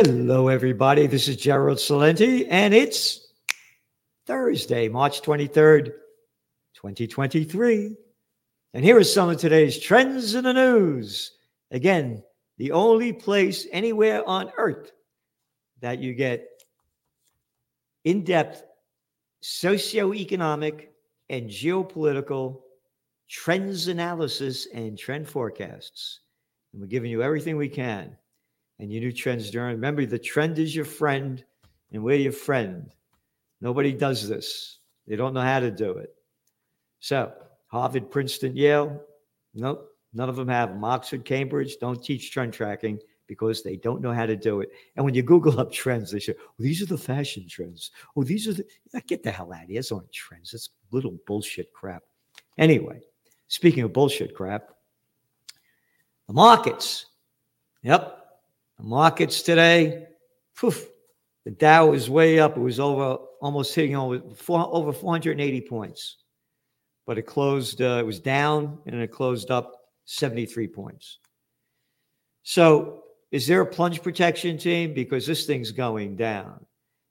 Hello, 0.00 0.46
everybody. 0.46 1.08
This 1.08 1.26
is 1.26 1.34
Gerald 1.34 1.78
Celente, 1.78 2.46
and 2.48 2.72
it's 2.72 3.32
Thursday, 4.26 4.88
March 4.88 5.22
23rd, 5.22 5.86
2023. 6.74 7.96
And 8.74 8.84
here 8.84 8.96
are 8.96 9.02
some 9.02 9.28
of 9.28 9.38
today's 9.38 9.76
trends 9.80 10.36
in 10.36 10.44
the 10.44 10.52
news. 10.52 11.32
Again, 11.72 12.22
the 12.58 12.70
only 12.70 13.12
place 13.12 13.66
anywhere 13.72 14.22
on 14.24 14.52
earth 14.56 14.92
that 15.80 15.98
you 15.98 16.14
get 16.14 16.46
in 18.04 18.22
depth 18.22 18.62
socioeconomic 19.42 20.90
and 21.28 21.50
geopolitical 21.50 22.60
trends 23.28 23.88
analysis 23.88 24.68
and 24.72 24.96
trend 24.96 25.28
forecasts. 25.28 26.20
And 26.72 26.80
we're 26.80 26.86
giving 26.86 27.10
you 27.10 27.20
everything 27.20 27.56
we 27.56 27.68
can. 27.68 28.16
And 28.78 28.92
you 28.92 29.00
do 29.00 29.12
trends 29.12 29.50
during. 29.50 29.74
Remember, 29.74 30.06
the 30.06 30.18
trend 30.18 30.58
is 30.58 30.74
your 30.74 30.84
friend, 30.84 31.44
and 31.92 32.02
we're 32.02 32.16
your 32.16 32.32
friend. 32.32 32.90
Nobody 33.60 33.92
does 33.92 34.28
this. 34.28 34.78
They 35.06 35.16
don't 35.16 35.34
know 35.34 35.40
how 35.40 35.60
to 35.60 35.70
do 35.70 35.92
it. 35.92 36.14
So, 37.00 37.32
Harvard, 37.66 38.10
Princeton, 38.10 38.56
Yale, 38.56 39.00
nope, 39.54 39.90
none 40.12 40.28
of 40.28 40.36
them 40.36 40.48
have 40.48 40.70
them. 40.70 40.84
Oxford, 40.84 41.24
Cambridge 41.24 41.76
don't 41.80 42.02
teach 42.02 42.30
trend 42.30 42.52
tracking 42.52 42.98
because 43.26 43.62
they 43.62 43.76
don't 43.76 44.00
know 44.00 44.12
how 44.12 44.26
to 44.26 44.36
do 44.36 44.60
it. 44.60 44.70
And 44.96 45.04
when 45.04 45.14
you 45.14 45.22
Google 45.22 45.60
up 45.60 45.70
trends, 45.70 46.10
they 46.10 46.18
say, 46.18 46.34
oh, 46.38 46.52
these 46.58 46.82
are 46.82 46.86
the 46.86 46.98
fashion 46.98 47.46
trends. 47.48 47.90
Oh, 48.16 48.24
these 48.24 48.48
are 48.48 48.54
the, 48.54 48.64
get 49.06 49.22
the 49.22 49.30
hell 49.30 49.52
out 49.52 49.64
of 49.64 49.68
here. 49.68 49.78
Those 49.78 49.92
aren't 49.92 50.12
trends. 50.12 50.52
That's 50.52 50.70
little 50.90 51.16
bullshit 51.26 51.72
crap. 51.72 52.02
Anyway, 52.56 53.00
speaking 53.48 53.84
of 53.84 53.92
bullshit 53.92 54.34
crap, 54.34 54.70
the 56.26 56.32
markets. 56.32 57.06
Yep. 57.82 58.16
The 58.78 58.84
markets 58.84 59.42
today, 59.42 60.06
poof, 60.56 60.86
the 61.44 61.50
Dow 61.50 61.92
is 61.92 62.08
way 62.08 62.38
up. 62.38 62.56
It 62.56 62.60
was 62.60 62.78
over, 62.78 63.18
almost 63.40 63.74
hitting 63.74 63.96
over, 63.96 64.22
over 64.48 64.92
480 64.92 65.60
points. 65.62 66.18
But 67.06 67.18
it 67.18 67.22
closed, 67.22 67.82
uh, 67.82 67.96
it 67.98 68.06
was 68.06 68.20
down 68.20 68.78
and 68.86 68.94
it 69.00 69.10
closed 69.10 69.50
up 69.50 69.72
73 70.04 70.68
points. 70.68 71.18
So 72.44 73.02
is 73.32 73.46
there 73.46 73.62
a 73.62 73.66
plunge 73.66 74.02
protection 74.02 74.58
team? 74.58 74.94
Because 74.94 75.26
this 75.26 75.44
thing's 75.44 75.72
going 75.72 76.16
down. 76.16 76.64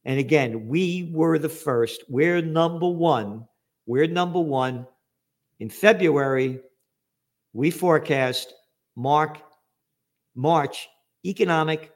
And 0.05 0.19
again, 0.19 0.67
we 0.67 1.11
were 1.13 1.37
the 1.37 1.49
first. 1.49 2.03
We're 2.07 2.41
number 2.41 2.87
one. 2.87 3.45
We're 3.85 4.07
number 4.07 4.39
one. 4.39 4.87
In 5.59 5.69
February, 5.69 6.61
we 7.53 7.71
forecast 7.71 8.53
Mark, 8.95 9.39
March 10.33 10.87
economic 11.27 11.91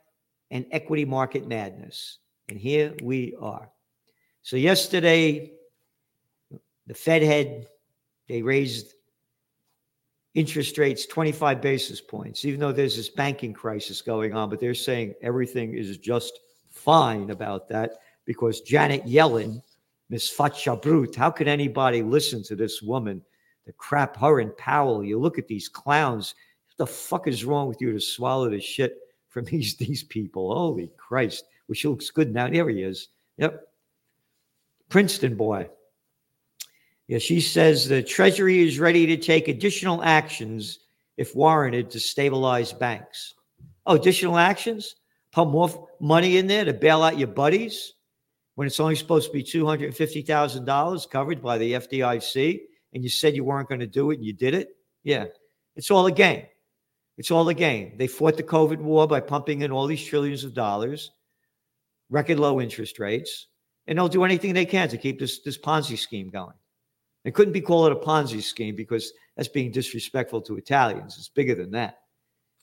and 0.52 0.66
equity 0.72 1.06
market 1.06 1.48
madness. 1.48 2.20
And 2.50 2.60
here 2.60 2.94
we 3.02 3.36
are. 3.40 3.70
So 4.44 4.58
yesterday, 4.58 5.52
the 6.88 6.94
Fed 6.94 7.22
head, 7.22 7.68
they 8.28 8.42
raised 8.42 8.94
interest 10.34 10.78
rates 10.78 11.06
25 11.06 11.62
basis 11.62 12.02
points, 12.02 12.46
even 12.46 12.60
though 12.60 12.72
there's 12.72 12.96
this 12.96 13.10
banking 13.10 13.54
crisis 13.54 14.02
going 14.02 14.34
on, 14.34 14.50
but 14.50 14.60
they're 14.60 14.74
saying 14.74 15.14
everything 15.22 15.76
is 15.76 15.98
just 15.98 16.40
fine 16.70 17.30
about 17.30 17.68
that 17.70 17.98
because 18.26 18.62
Janet 18.62 19.06
Yellen, 19.06 19.62
Miss 20.10 20.34
Fatcha 20.34 21.16
how 21.16 21.32
could 21.32 21.48
anybody 21.48 22.02
listen 22.02 22.44
to 22.44 22.56
this 22.56 22.82
woman? 22.82 23.22
The 23.66 23.74
crap, 23.74 24.18
her 24.18 24.40
and 24.40 24.56
Powell, 24.58 25.04
you 25.04 25.20
look 25.20 25.38
at 25.38 25.48
these 25.48 25.70
clowns. 25.70 26.36
What 26.68 26.78
the 26.78 26.92
fuck 26.92 27.28
is 27.28 27.46
wrong 27.46 27.68
with 27.68 27.80
you 27.80 27.92
to 27.94 28.00
swallow 28.00 28.50
this 28.50 28.64
shit 28.64 28.98
from 29.32 29.46
these, 29.52 29.76
these 29.76 30.04
people? 30.04 30.54
Holy 30.54 30.92
Christ. 30.98 31.46
She 31.74 31.88
looks 31.88 32.10
good 32.10 32.34
now. 32.34 32.50
There 32.50 32.70
he 32.70 32.84
is. 32.84 33.08
Yep. 33.38 33.68
Princeton 34.90 35.36
boy. 35.36 35.70
Yeah, 37.08 37.18
she 37.18 37.42
says 37.42 37.88
the 37.88 38.04
Treasury 38.04 38.66
is 38.66 38.80
ready 38.80 39.06
to 39.08 39.18
take 39.18 39.48
additional 39.48 40.04
actions 40.04 40.80
if 41.18 41.36
warranted 41.36 41.90
to 41.92 42.00
stabilize 42.00 42.74
banks. 42.74 43.34
Oh, 43.86 43.96
additional 43.96 44.38
actions? 44.38 44.96
Pump 45.32 45.52
more 45.52 45.88
money 46.00 46.38
in 46.38 46.48
there 46.48 46.66
to 46.66 46.74
bail 46.74 47.04
out 47.04 47.18
your 47.18 47.28
buddies 47.28 47.94
when 48.56 48.68
it's 48.68 48.80
only 48.80 48.96
supposed 48.96 49.28
to 49.28 49.34
be 49.34 49.44
$250,000 49.44 51.10
covered 51.10 51.42
by 51.42 51.58
the 51.58 51.74
FDIC 51.74 52.62
and 52.94 53.04
you 53.04 53.10
said 53.10 53.36
you 53.36 53.44
weren't 53.44 53.70
going 53.70 53.80
to 53.80 53.88
do 53.88 54.12
it 54.12 54.18
and 54.18 54.26
you 54.26 54.34
did 54.34 54.54
it? 54.54 54.76
Yeah, 55.04 55.26
it's 55.76 55.90
all 55.90 56.06
a 56.06 56.12
game. 56.12 56.46
It's 57.22 57.30
all 57.30 57.48
a 57.50 57.54
game. 57.54 57.94
They 57.98 58.08
fought 58.08 58.36
the 58.36 58.42
COVID 58.42 58.80
war 58.80 59.06
by 59.06 59.20
pumping 59.20 59.62
in 59.62 59.72
all 59.72 59.86
these 59.86 60.04
trillions 60.04 60.44
of 60.44 60.56
dollars, 60.56 61.12
record 62.10 62.40
low 62.40 62.60
interest 62.60 62.98
rates, 62.98 63.46
and 63.86 63.96
they'll 63.96 64.08
do 64.08 64.24
anything 64.24 64.56
they 64.56 64.66
can 64.66 64.90
to 64.90 64.98
keep 64.98 65.20
this, 65.20 65.38
this 65.42 65.56
Ponzi 65.56 66.00
scheme 66.00 66.32
going. 66.32 66.56
It 67.24 67.36
couldn't 67.36 67.54
be 67.54 67.62
called 67.62 67.92
a 67.92 67.96
Ponzi 67.96 68.42
scheme 68.42 68.76
because 68.76 69.14
that's 69.38 69.48
being 69.48 69.72
disrespectful 69.72 70.42
to 70.42 70.58
Italians. 70.58 71.16
It's 71.20 71.30
bigger 71.30 71.54
than 71.54 71.70
that. 71.74 72.00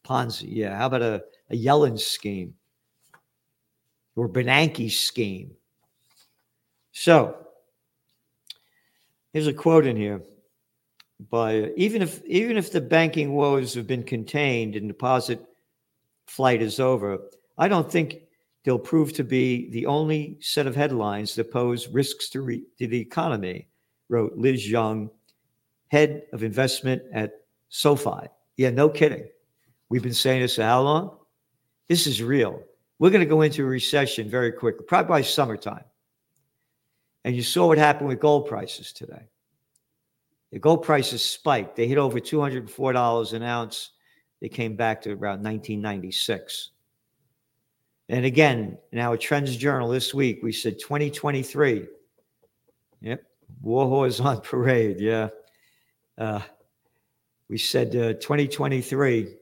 Ponzi, 0.05 0.49
yeah. 0.49 0.77
How 0.77 0.87
about 0.87 1.03
a, 1.03 1.23
a 1.51 1.57
Yellen 1.57 1.97
scheme 1.97 2.55
or 4.17 4.29
Bernanke 4.29 4.91
scheme? 4.91 5.53
So 6.91 7.47
here's 9.33 9.47
a 9.47 9.53
quote 9.53 9.87
in 9.87 9.97
here 9.97 10.21
by 11.31 11.73
even 11.77 12.03
if 12.03 12.25
even 12.25 12.57
if 12.57 12.71
the 12.71 12.81
banking 12.81 13.35
woes 13.35 13.75
have 13.75 13.87
been 13.87 14.05
contained 14.05 14.77
and 14.77 14.89
deposit 14.89 15.45
flight 16.27 16.63
is 16.63 16.79
over, 16.79 17.19
I 17.57 17.69
don't 17.69 17.91
think 17.91 18.23
they'll 18.65 18.79
prove 18.79 19.13
to 19.15 19.25
be 19.25 19.71
the 19.71 19.87
only 19.87 20.37
set 20.41 20.67
of 20.67 20.77
headlines 20.77 21.35
that 21.35 21.51
pose 21.51 21.89
risks 21.89 22.29
to, 22.31 22.43
re, 22.43 22.63
to 22.79 22.87
the 22.87 23.01
economy 23.01 23.69
wrote 24.09 24.37
Liz 24.37 24.71
Young, 24.71 25.11
head 25.89 26.25
of 26.33 26.43
investment 26.43 27.03
at 27.13 27.33
SoFi. 27.69 28.29
Yeah, 28.57 28.71
no 28.71 28.89
kidding. 28.89 29.27
We've 29.89 30.03
been 30.03 30.15
saying 30.15 30.43
this 30.43 30.57
for 30.57 30.63
how 30.63 30.83
long? 30.83 31.17
This 31.89 32.07
is 32.07 32.23
real. 32.23 32.63
We're 32.99 33.11
going 33.11 33.25
to 33.25 33.27
go 33.27 33.43
into 33.43 33.63
a 33.63 33.67
recession 33.67 34.29
very 34.29 34.53
quickly, 34.53 34.85
probably 34.87 35.09
by 35.09 35.23
summertime. 35.23 35.85
And 37.25 37.35
you 37.35 37.43
saw 37.43 37.69
what 37.69 37.79
happened 37.79 38.09
with 38.09 38.21
gold 38.21 38.49
prices 38.49 38.93
today. 38.93 39.29
The 40.53 40.59
gold 40.59 40.83
prices 40.83 41.23
spiked. 41.23 41.77
They 41.77 41.87
hit 41.87 41.99
over 41.99 42.21
$204 42.21 43.33
an 43.33 43.43
ounce. 43.43 43.91
They 44.41 44.49
came 44.49 44.77
back 44.77 45.03
to 45.03 45.11
around 45.11 45.43
1996. 45.43 46.71
And 48.09 48.25
again, 48.25 48.79
in 48.93 48.99
our 48.99 49.17
Trends 49.17 49.57
Journal 49.57 49.91
this 49.91 50.15
week, 50.15 50.41
we 50.43 50.53
said 50.53 50.79
2023. 50.79 51.87
Yep, 53.01 53.23
war 53.61 53.87
Warhorse 53.87 54.21
on 54.21 54.41
parade, 54.41 54.99
yeah. 55.01 55.29
Uh, 56.17 56.41
we 57.49 57.59
said 57.59 57.89
uh, 57.89 58.15
2023. 58.15 59.35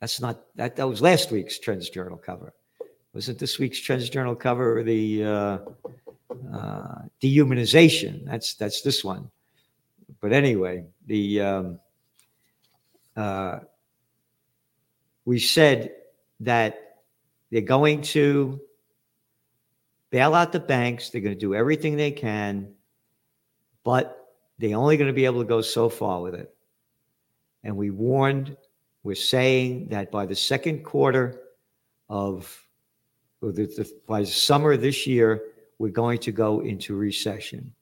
That's 0.00 0.20
not 0.20 0.44
that. 0.54 0.76
That 0.76 0.88
was 0.88 1.02
last 1.02 1.32
week's 1.32 1.58
Trends 1.58 1.90
Journal 1.90 2.16
cover. 2.16 2.54
Wasn't 3.14 3.38
this 3.38 3.58
week's 3.58 3.80
Trends 3.80 4.08
Journal 4.08 4.36
cover 4.36 4.82
the 4.82 5.24
uh, 5.24 5.58
uh, 6.30 7.02
dehumanization? 7.22 8.24
That's 8.24 8.54
that's 8.54 8.82
this 8.82 9.04
one. 9.04 9.30
But 10.20 10.32
anyway, 10.32 10.84
the 11.06 11.40
um, 11.40 11.80
uh, 13.16 13.60
we 15.24 15.38
said 15.38 15.92
that 16.40 16.98
they're 17.50 17.60
going 17.60 18.02
to 18.02 18.60
bail 20.10 20.34
out 20.34 20.52
the 20.52 20.60
banks. 20.60 21.10
They're 21.10 21.20
going 21.20 21.34
to 21.34 21.40
do 21.40 21.54
everything 21.54 21.96
they 21.96 22.10
can, 22.10 22.72
but 23.84 24.34
they're 24.58 24.76
only 24.76 24.96
going 24.96 25.08
to 25.08 25.14
be 25.14 25.24
able 25.24 25.42
to 25.42 25.48
go 25.48 25.60
so 25.60 25.88
far 25.88 26.20
with 26.20 26.34
it. 26.34 26.54
And 27.64 27.76
we 27.76 27.90
warned, 27.90 28.56
we're 29.02 29.14
saying 29.14 29.88
that 29.88 30.10
by 30.10 30.26
the 30.26 30.34
second 30.34 30.84
quarter 30.84 31.40
of, 32.08 32.64
the, 33.40 33.52
the, 33.52 33.90
by 34.06 34.24
summer 34.24 34.76
this 34.76 35.06
year, 35.06 35.42
we're 35.78 35.88
going 35.88 36.18
to 36.18 36.32
go 36.32 36.60
into 36.60 36.94
recession. 36.96 37.72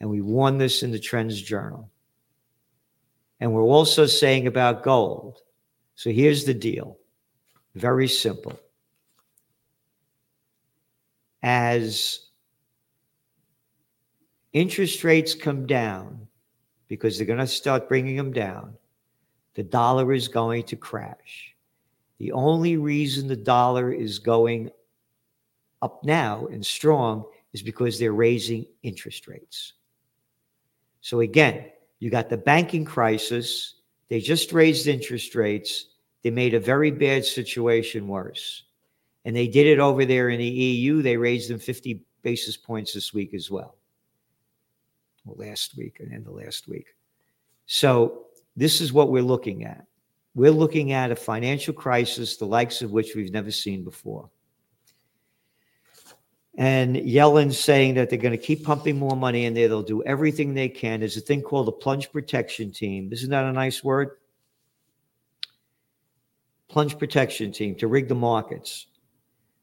And 0.00 0.08
we 0.08 0.20
warned 0.20 0.60
this 0.60 0.82
in 0.82 0.90
the 0.90 0.98
Trends 0.98 1.40
Journal. 1.40 1.90
And 3.40 3.52
we're 3.52 3.62
also 3.62 4.06
saying 4.06 4.46
about 4.46 4.82
gold. 4.82 5.42
So 5.94 6.10
here's 6.10 6.44
the 6.44 6.54
deal 6.54 6.98
very 7.74 8.08
simple 8.08 8.58
as 11.42 12.26
interest 14.52 15.04
rates 15.04 15.34
come 15.34 15.66
down, 15.66 16.26
because 16.88 17.16
they're 17.16 17.26
going 17.26 17.38
to 17.38 17.46
start 17.46 17.88
bringing 17.88 18.16
them 18.16 18.32
down, 18.32 18.74
the 19.54 19.62
dollar 19.62 20.12
is 20.12 20.28
going 20.28 20.64
to 20.64 20.76
crash. 20.76 21.54
The 22.18 22.32
only 22.32 22.76
reason 22.76 23.28
the 23.28 23.36
dollar 23.36 23.92
is 23.92 24.18
going 24.18 24.70
up 25.82 26.04
now 26.04 26.46
and 26.46 26.64
strong 26.64 27.24
is 27.52 27.62
because 27.62 27.98
they're 27.98 28.12
raising 28.12 28.66
interest 28.82 29.26
rates. 29.26 29.74
So 31.00 31.20
again, 31.20 31.66
you 31.98 32.10
got 32.10 32.28
the 32.28 32.36
banking 32.36 32.84
crisis. 32.84 33.74
They 34.08 34.20
just 34.20 34.52
raised 34.52 34.86
interest 34.86 35.34
rates. 35.34 35.86
they 36.22 36.30
made 36.30 36.52
a 36.52 36.60
very 36.60 36.90
bad 36.90 37.24
situation 37.24 38.06
worse. 38.06 38.64
And 39.24 39.34
they 39.34 39.48
did 39.48 39.66
it 39.66 39.78
over 39.78 40.04
there 40.04 40.28
in 40.28 40.38
the 40.38 40.44
EU. 40.46 41.02
They 41.02 41.16
raised 41.16 41.50
them 41.50 41.58
50 41.58 42.02
basis 42.22 42.56
points 42.56 42.92
this 42.92 43.12
week 43.14 43.34
as 43.34 43.50
well. 43.50 43.76
Well, 45.24 45.46
last 45.46 45.76
week 45.76 46.00
and 46.00 46.12
then 46.12 46.24
the 46.24 46.30
last 46.30 46.68
week. 46.68 46.94
So 47.66 48.26
this 48.56 48.80
is 48.80 48.92
what 48.92 49.10
we're 49.10 49.22
looking 49.22 49.64
at. 49.64 49.86
We're 50.34 50.50
looking 50.50 50.92
at 50.92 51.10
a 51.10 51.16
financial 51.16 51.74
crisis, 51.74 52.36
the 52.36 52.46
likes 52.46 52.82
of 52.82 52.92
which 52.92 53.14
we've 53.14 53.32
never 53.32 53.50
seen 53.50 53.84
before. 53.84 54.30
And 56.60 56.94
Yellen's 56.94 57.58
saying 57.58 57.94
that 57.94 58.10
they're 58.10 58.18
going 58.18 58.32
to 58.32 58.38
keep 58.38 58.64
pumping 58.64 58.98
more 58.98 59.16
money 59.16 59.46
in 59.46 59.54
there. 59.54 59.66
They'll 59.66 59.82
do 59.82 60.02
everything 60.02 60.52
they 60.52 60.68
can. 60.68 61.00
There's 61.00 61.16
a 61.16 61.22
thing 61.22 61.40
called 61.40 61.68
the 61.68 61.72
plunge 61.72 62.12
protection 62.12 62.70
team. 62.70 63.08
Isn't 63.10 63.30
that 63.30 63.46
a 63.46 63.52
nice 63.52 63.82
word? 63.82 64.18
Plunge 66.68 66.98
protection 66.98 67.50
team 67.50 67.76
to 67.76 67.88
rig 67.88 68.08
the 68.08 68.14
markets. 68.14 68.88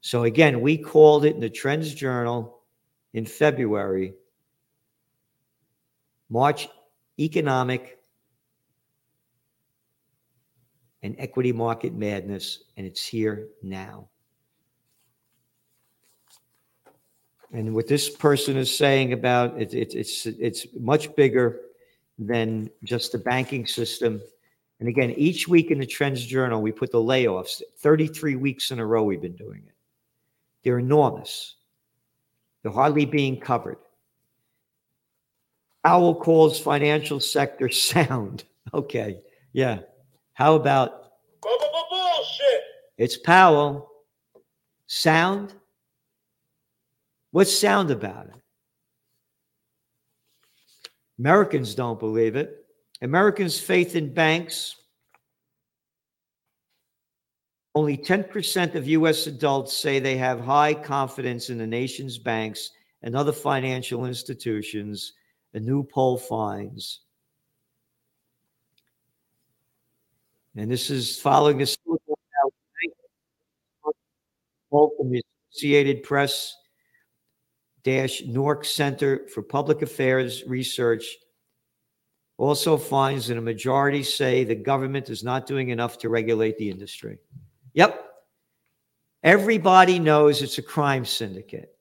So 0.00 0.24
again, 0.24 0.60
we 0.60 0.76
called 0.76 1.24
it 1.24 1.36
in 1.36 1.40
the 1.40 1.48
Trends 1.48 1.94
Journal 1.94 2.58
in 3.14 3.24
February 3.24 4.14
March 6.28 6.68
economic 7.20 8.00
and 11.04 11.14
equity 11.20 11.52
market 11.52 11.94
madness, 11.94 12.64
and 12.76 12.84
it's 12.84 13.06
here 13.06 13.50
now. 13.62 14.08
And 17.52 17.74
what 17.74 17.88
this 17.88 18.10
person 18.10 18.56
is 18.56 18.74
saying 18.74 19.12
about 19.12 19.60
it, 19.60 19.72
it, 19.72 19.94
it's 19.94 20.26
it's 20.26 20.66
much 20.78 21.14
bigger 21.16 21.60
than 22.18 22.70
just 22.84 23.12
the 23.12 23.18
banking 23.18 23.66
system. 23.66 24.20
And 24.80 24.88
again, 24.88 25.12
each 25.12 25.48
week 25.48 25.70
in 25.70 25.78
the 25.78 25.86
Trends 25.86 26.24
Journal, 26.24 26.60
we 26.60 26.72
put 26.72 26.92
the 26.92 26.98
layoffs. 26.98 27.62
33 27.78 28.36
weeks 28.36 28.70
in 28.70 28.78
a 28.78 28.86
row, 28.86 29.02
we've 29.02 29.20
been 29.20 29.36
doing 29.36 29.62
it. 29.66 29.74
They're 30.62 30.78
enormous. 30.78 31.56
They're 32.62 32.72
hardly 32.72 33.06
being 33.06 33.40
covered. 33.40 33.78
Powell 35.84 36.14
calls 36.14 36.60
financial 36.60 37.20
sector 37.20 37.68
sound. 37.70 38.44
Okay, 38.74 39.20
yeah. 39.52 39.78
How 40.34 40.54
about 40.54 41.12
bullshit? 41.42 42.62
It's 42.98 43.16
Powell. 43.16 43.90
Sound. 44.86 45.54
What's 47.30 47.56
sound 47.56 47.90
about 47.90 48.26
it? 48.26 48.34
Americans 51.18 51.74
don't 51.74 51.98
believe 51.98 52.36
it. 52.36 52.64
Americans' 53.02 53.58
faith 53.58 53.96
in 53.96 54.12
banks. 54.14 54.76
Only 57.74 57.96
10% 57.96 58.74
of 58.74 58.88
U.S. 58.88 59.26
adults 59.26 59.76
say 59.76 59.98
they 59.98 60.16
have 60.16 60.40
high 60.40 60.74
confidence 60.74 61.50
in 61.50 61.58
the 61.58 61.66
nation's 61.66 62.18
banks 62.18 62.70
and 63.02 63.14
other 63.14 63.32
financial 63.32 64.06
institutions, 64.06 65.12
a 65.54 65.60
new 65.60 65.84
poll 65.84 66.18
finds. 66.18 67.00
And 70.56 70.70
this 70.70 70.90
is 70.90 71.20
following 71.20 71.58
from 71.58 71.98
the 75.10 75.22
Associated 75.52 76.02
Press 76.02 76.56
NORC 77.88 78.64
Center 78.64 79.26
for 79.28 79.42
Public 79.42 79.82
Affairs 79.82 80.44
Research 80.46 81.04
also 82.36 82.76
finds 82.76 83.26
that 83.26 83.36
a 83.36 83.40
majority 83.40 84.02
say 84.02 84.44
the 84.44 84.54
government 84.54 85.10
is 85.10 85.24
not 85.24 85.46
doing 85.46 85.70
enough 85.70 85.98
to 85.98 86.08
regulate 86.08 86.56
the 86.58 86.70
industry. 86.70 87.18
Yep. 87.74 88.04
Everybody 89.24 89.98
knows 89.98 90.42
it's 90.42 90.58
a 90.58 90.62
crime 90.62 91.04
syndicate. 91.04 91.74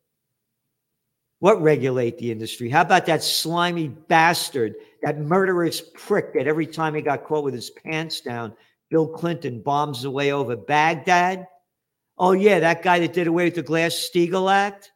What 1.40 1.62
regulate 1.62 2.18
the 2.18 2.32
industry? 2.32 2.70
How 2.70 2.82
about 2.82 3.06
that 3.06 3.24
slimy 3.24 3.90
bastard, 3.90 4.74
that 5.04 5.20
murderous 5.20 5.82
prick 5.94 6.34
that 6.34 6.48
every 6.48 6.66
time 6.66 6.96
he 6.96 7.02
got 7.02 7.24
caught 7.24 7.44
with 7.44 7.54
his 7.54 7.70
pants 7.70 8.22
down, 8.22 8.54
Bill 8.90 9.08
Clinton 9.08 9.62
bombs 9.62 10.04
away 10.06 10.32
over 10.32 10.56
Baghdad? 10.56 11.46
Oh, 12.18 12.32
yeah, 12.32 12.60
that 12.60 12.82
guy 12.82 12.98
that 13.00 13.14
did 13.14 13.28
away 13.28 13.46
with 13.46 13.56
the 13.56 13.62
Glass 13.62 13.94
Steagall 13.94 14.52
Act? 14.52 14.92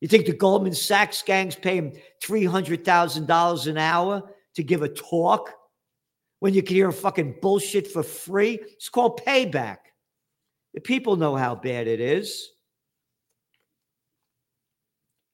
You 0.00 0.08
think 0.08 0.26
the 0.26 0.32
Goldman 0.32 0.74
Sachs 0.74 1.22
gangs 1.22 1.56
pay 1.56 1.76
him 1.76 1.92
$300,000 2.22 3.66
an 3.66 3.78
hour 3.78 4.22
to 4.54 4.62
give 4.62 4.82
a 4.82 4.88
talk 4.88 5.52
when 6.40 6.54
you 6.54 6.62
can 6.62 6.76
hear 6.76 6.92
fucking 6.92 7.36
bullshit 7.42 7.88
for 7.88 8.02
free? 8.02 8.60
It's 8.62 8.88
called 8.88 9.20
payback. 9.24 9.78
The 10.74 10.80
people 10.80 11.16
know 11.16 11.34
how 11.34 11.54
bad 11.56 11.88
it 11.88 12.00
is. 12.00 12.48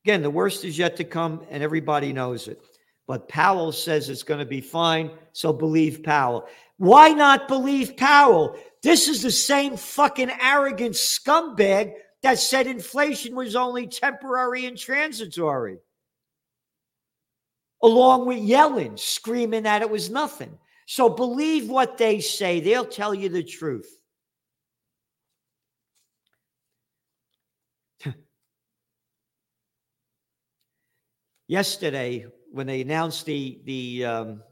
Again, 0.05 0.23
the 0.23 0.31
worst 0.31 0.65
is 0.65 0.79
yet 0.79 0.97
to 0.97 1.05
come, 1.05 1.43
and 1.51 1.63
everybody 1.63 2.13
knows 2.13 2.49
it. 2.49 2.61
But 3.07 3.29
Powell 3.29 3.73
says 3.73 4.09
it's 4.09 4.23
going 4.23 4.41
to 4.41 4.47
be 4.47 4.61
fine, 4.61 5.11
so 5.33 5.53
believe 5.53 6.03
Powell. 6.03 6.47
Why 6.79 7.11
not 7.11 7.49
believe 7.49 7.97
Powell? 7.97 8.57
This 8.83 9.09
is 9.09 9.23
the 9.23 9.31
same 9.31 9.77
fucking 9.77 10.31
arrogant 10.41 10.95
scumbag 10.95 11.95
that 12.25 12.39
said 12.39 12.67
inflation 12.67 13.35
was 13.37 13.55
only 13.55 13.87
temporary 13.87 14.65
and 14.65 14.79
transitory, 14.79 15.77
along 17.83 18.25
with 18.27 18.39
Yellen 18.39 18.99
screaming 18.99 19.65
that 19.65 19.83
it 19.83 19.91
was 19.91 20.09
nothing. 20.09 20.57
So 20.87 21.11
believe 21.11 21.69
what 21.69 21.99
they 21.99 22.21
say, 22.21 22.61
they'll 22.61 22.87
tell 22.87 23.15
you 23.15 23.29
the 23.29 23.43
truth. 23.43 23.99
Yesterday, 31.47 32.27
when 32.53 32.67
they 32.67 32.81
announced 32.81 33.27
the 33.27 33.61
the 33.67 34.07
um, 34.07 34.43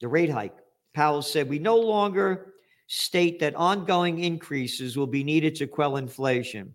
the 0.00 0.08
rate 0.08 0.30
hike, 0.30 0.56
Powell 0.92 1.22
said 1.22 1.48
we 1.48 1.60
no 1.60 1.76
longer 1.76 2.53
state 2.86 3.40
that 3.40 3.54
ongoing 3.54 4.20
increases 4.20 4.96
will 4.96 5.06
be 5.06 5.24
needed 5.24 5.54
to 5.56 5.66
quell 5.66 5.96
inflation. 5.96 6.74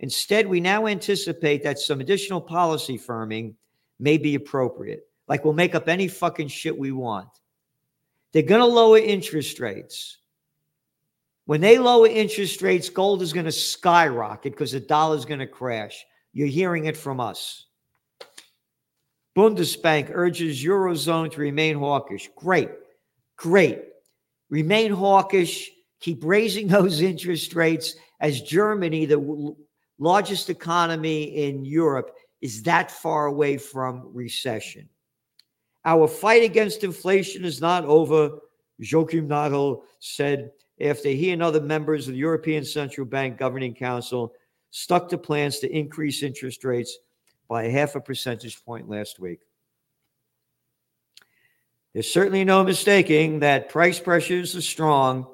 Instead, 0.00 0.46
we 0.46 0.60
now 0.60 0.86
anticipate 0.86 1.62
that 1.62 1.78
some 1.78 2.00
additional 2.00 2.40
policy 2.40 2.98
firming 2.98 3.54
may 3.98 4.18
be 4.18 4.34
appropriate. 4.34 5.08
Like 5.28 5.44
we'll 5.44 5.54
make 5.54 5.74
up 5.74 5.88
any 5.88 6.08
fucking 6.08 6.48
shit 6.48 6.76
we 6.76 6.92
want. 6.92 7.28
They're 8.32 8.42
going 8.42 8.60
to 8.60 8.66
lower 8.66 8.98
interest 8.98 9.58
rates. 9.60 10.18
When 11.46 11.60
they 11.60 11.78
lower 11.78 12.08
interest 12.08 12.60
rates, 12.60 12.90
gold 12.90 13.22
is 13.22 13.32
going 13.32 13.46
to 13.46 13.52
skyrocket 13.52 14.52
because 14.52 14.72
the 14.72 14.80
dollar 14.80 15.16
is 15.16 15.24
going 15.24 15.40
to 15.40 15.46
crash. 15.46 16.04
You're 16.32 16.48
hearing 16.48 16.84
it 16.86 16.96
from 16.96 17.20
us. 17.20 17.66
Bundesbank 19.36 20.10
urges 20.12 20.62
Eurozone 20.62 21.30
to 21.32 21.40
remain 21.40 21.78
hawkish. 21.78 22.28
Great. 22.36 22.70
Great. 23.36 23.80
Remain 24.50 24.92
hawkish. 24.92 25.70
Keep 26.00 26.24
raising 26.24 26.68
those 26.68 27.00
interest 27.00 27.54
rates 27.54 27.94
as 28.20 28.42
Germany, 28.42 29.06
the 29.06 29.54
largest 29.98 30.50
economy 30.50 31.22
in 31.24 31.64
Europe, 31.64 32.14
is 32.40 32.62
that 32.62 32.90
far 32.90 33.26
away 33.26 33.56
from 33.56 34.10
recession. 34.12 34.88
Our 35.84 36.08
fight 36.08 36.42
against 36.42 36.84
inflation 36.84 37.44
is 37.44 37.60
not 37.60 37.84
over, 37.84 38.40
Joachim 38.78 39.28
Nagel 39.28 39.84
said 40.00 40.50
after 40.80 41.08
he 41.08 41.30
and 41.30 41.42
other 41.42 41.60
members 41.60 42.06
of 42.06 42.14
the 42.14 42.18
European 42.20 42.64
Central 42.64 43.06
Bank 43.06 43.38
Governing 43.38 43.74
Council 43.74 44.32
stuck 44.70 45.08
to 45.08 45.18
plans 45.18 45.58
to 45.60 45.70
increase 45.70 46.22
interest 46.22 46.64
rates 46.64 46.98
by 47.48 47.64
half 47.64 47.94
a 47.94 48.00
percentage 48.00 48.62
point 48.64 48.88
last 48.88 49.18
week. 49.18 49.40
There's 51.96 52.12
certainly 52.12 52.44
no 52.44 52.62
mistaking 52.62 53.38
that 53.38 53.70
price 53.70 53.98
pressures 53.98 54.54
are 54.54 54.60
strong 54.60 55.26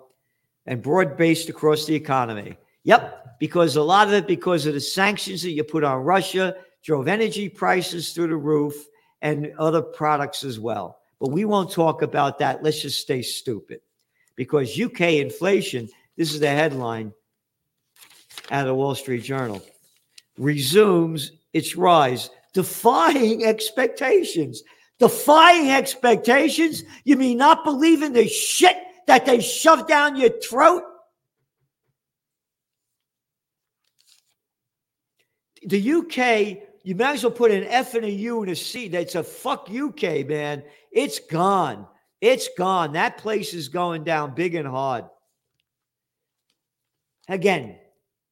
and 0.64 0.80
broad 0.80 1.16
based 1.16 1.48
across 1.48 1.86
the 1.86 1.94
economy. 1.96 2.56
Yep, 2.84 3.40
because 3.40 3.74
a 3.74 3.82
lot 3.82 4.06
of 4.06 4.14
it, 4.14 4.28
because 4.28 4.64
of 4.66 4.74
the 4.74 4.80
sanctions 4.80 5.42
that 5.42 5.50
you 5.50 5.64
put 5.64 5.82
on 5.82 6.04
Russia, 6.04 6.54
drove 6.84 7.08
energy 7.08 7.48
prices 7.48 8.12
through 8.12 8.28
the 8.28 8.36
roof 8.36 8.76
and 9.22 9.52
other 9.58 9.82
products 9.82 10.44
as 10.44 10.60
well. 10.60 11.00
But 11.18 11.32
we 11.32 11.44
won't 11.44 11.72
talk 11.72 12.02
about 12.02 12.38
that. 12.38 12.62
Let's 12.62 12.80
just 12.80 13.00
stay 13.00 13.22
stupid. 13.22 13.80
Because 14.36 14.80
UK 14.80 15.14
inflation, 15.14 15.88
this 16.16 16.32
is 16.32 16.38
the 16.38 16.46
headline 16.46 17.12
out 18.52 18.60
of 18.60 18.66
the 18.68 18.74
Wall 18.76 18.94
Street 18.94 19.24
Journal, 19.24 19.60
resumes 20.38 21.32
its 21.54 21.74
rise, 21.74 22.30
defying 22.52 23.46
expectations. 23.46 24.62
Defying 25.02 25.68
expectations? 25.68 26.84
You 27.02 27.16
mean 27.16 27.36
not 27.36 27.64
believing 27.64 28.12
the 28.12 28.28
shit 28.28 28.76
that 29.08 29.26
they 29.26 29.40
shove 29.40 29.88
down 29.88 30.14
your 30.14 30.30
throat? 30.38 30.84
The 35.64 35.92
UK, 35.92 36.62
you 36.84 36.94
might 36.94 37.14
as 37.14 37.24
well 37.24 37.32
put 37.32 37.50
an 37.50 37.64
F 37.64 37.94
and 37.94 38.04
a 38.04 38.10
U 38.12 38.42
and 38.42 38.52
a 38.52 38.54
C. 38.54 38.86
That's 38.86 39.16
a 39.16 39.24
fuck 39.24 39.68
UK, 39.68 40.24
man. 40.24 40.62
It's 40.92 41.18
gone. 41.18 41.88
It's 42.20 42.48
gone. 42.56 42.92
That 42.92 43.18
place 43.18 43.54
is 43.54 43.70
going 43.70 44.04
down 44.04 44.36
big 44.36 44.54
and 44.54 44.68
hard. 44.68 45.06
Again, 47.28 47.74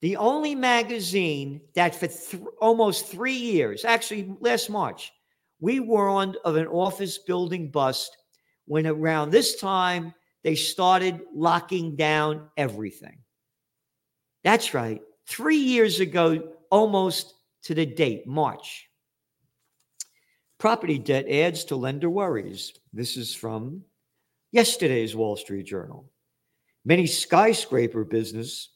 the 0.02 0.18
only 0.18 0.54
magazine 0.54 1.62
that 1.74 1.96
for 1.96 2.06
th- 2.06 2.44
almost 2.60 3.08
three 3.08 3.34
years, 3.34 3.84
actually 3.84 4.36
last 4.38 4.70
March, 4.70 5.10
we 5.60 5.78
warned 5.78 6.36
of 6.44 6.56
an 6.56 6.66
office 6.66 7.18
building 7.18 7.70
bust 7.70 8.16
when 8.66 8.86
around 8.86 9.30
this 9.30 9.60
time 9.60 10.14
they 10.42 10.54
started 10.54 11.20
locking 11.34 11.96
down 11.96 12.48
everything. 12.56 13.18
That's 14.42 14.72
right. 14.72 15.02
Three 15.26 15.58
years 15.58 16.00
ago, 16.00 16.54
almost 16.70 17.34
to 17.64 17.74
the 17.74 17.84
date, 17.84 18.26
March. 18.26 18.88
Property 20.58 20.98
debt 20.98 21.28
adds 21.28 21.64
to 21.64 21.76
lender 21.76 22.08
worries. 22.08 22.72
This 22.92 23.16
is 23.16 23.34
from 23.34 23.82
yesterday's 24.52 25.14
Wall 25.14 25.36
Street 25.36 25.66
Journal. 25.66 26.10
Many 26.84 27.06
skyscraper 27.06 28.04
business, 28.04 28.70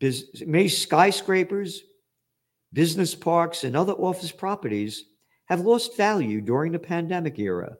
bus- 0.00 0.42
many 0.46 0.68
skyscrapers, 0.68 1.82
business 2.72 3.14
parks, 3.14 3.64
and 3.64 3.76
other 3.76 3.92
office 3.92 4.32
properties 4.32 5.04
have 5.46 5.60
lost 5.60 5.96
value 5.96 6.40
during 6.40 6.72
the 6.72 6.78
pandemic 6.78 7.38
era 7.38 7.76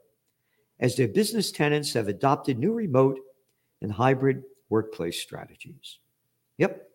as 0.80 0.96
their 0.96 1.08
business 1.08 1.50
tenants 1.50 1.92
have 1.92 2.08
adopted 2.08 2.58
new 2.58 2.72
remote 2.72 3.18
and 3.80 3.92
hybrid 3.92 4.42
workplace 4.68 5.20
strategies. 5.20 5.98
Yep. 6.58 6.88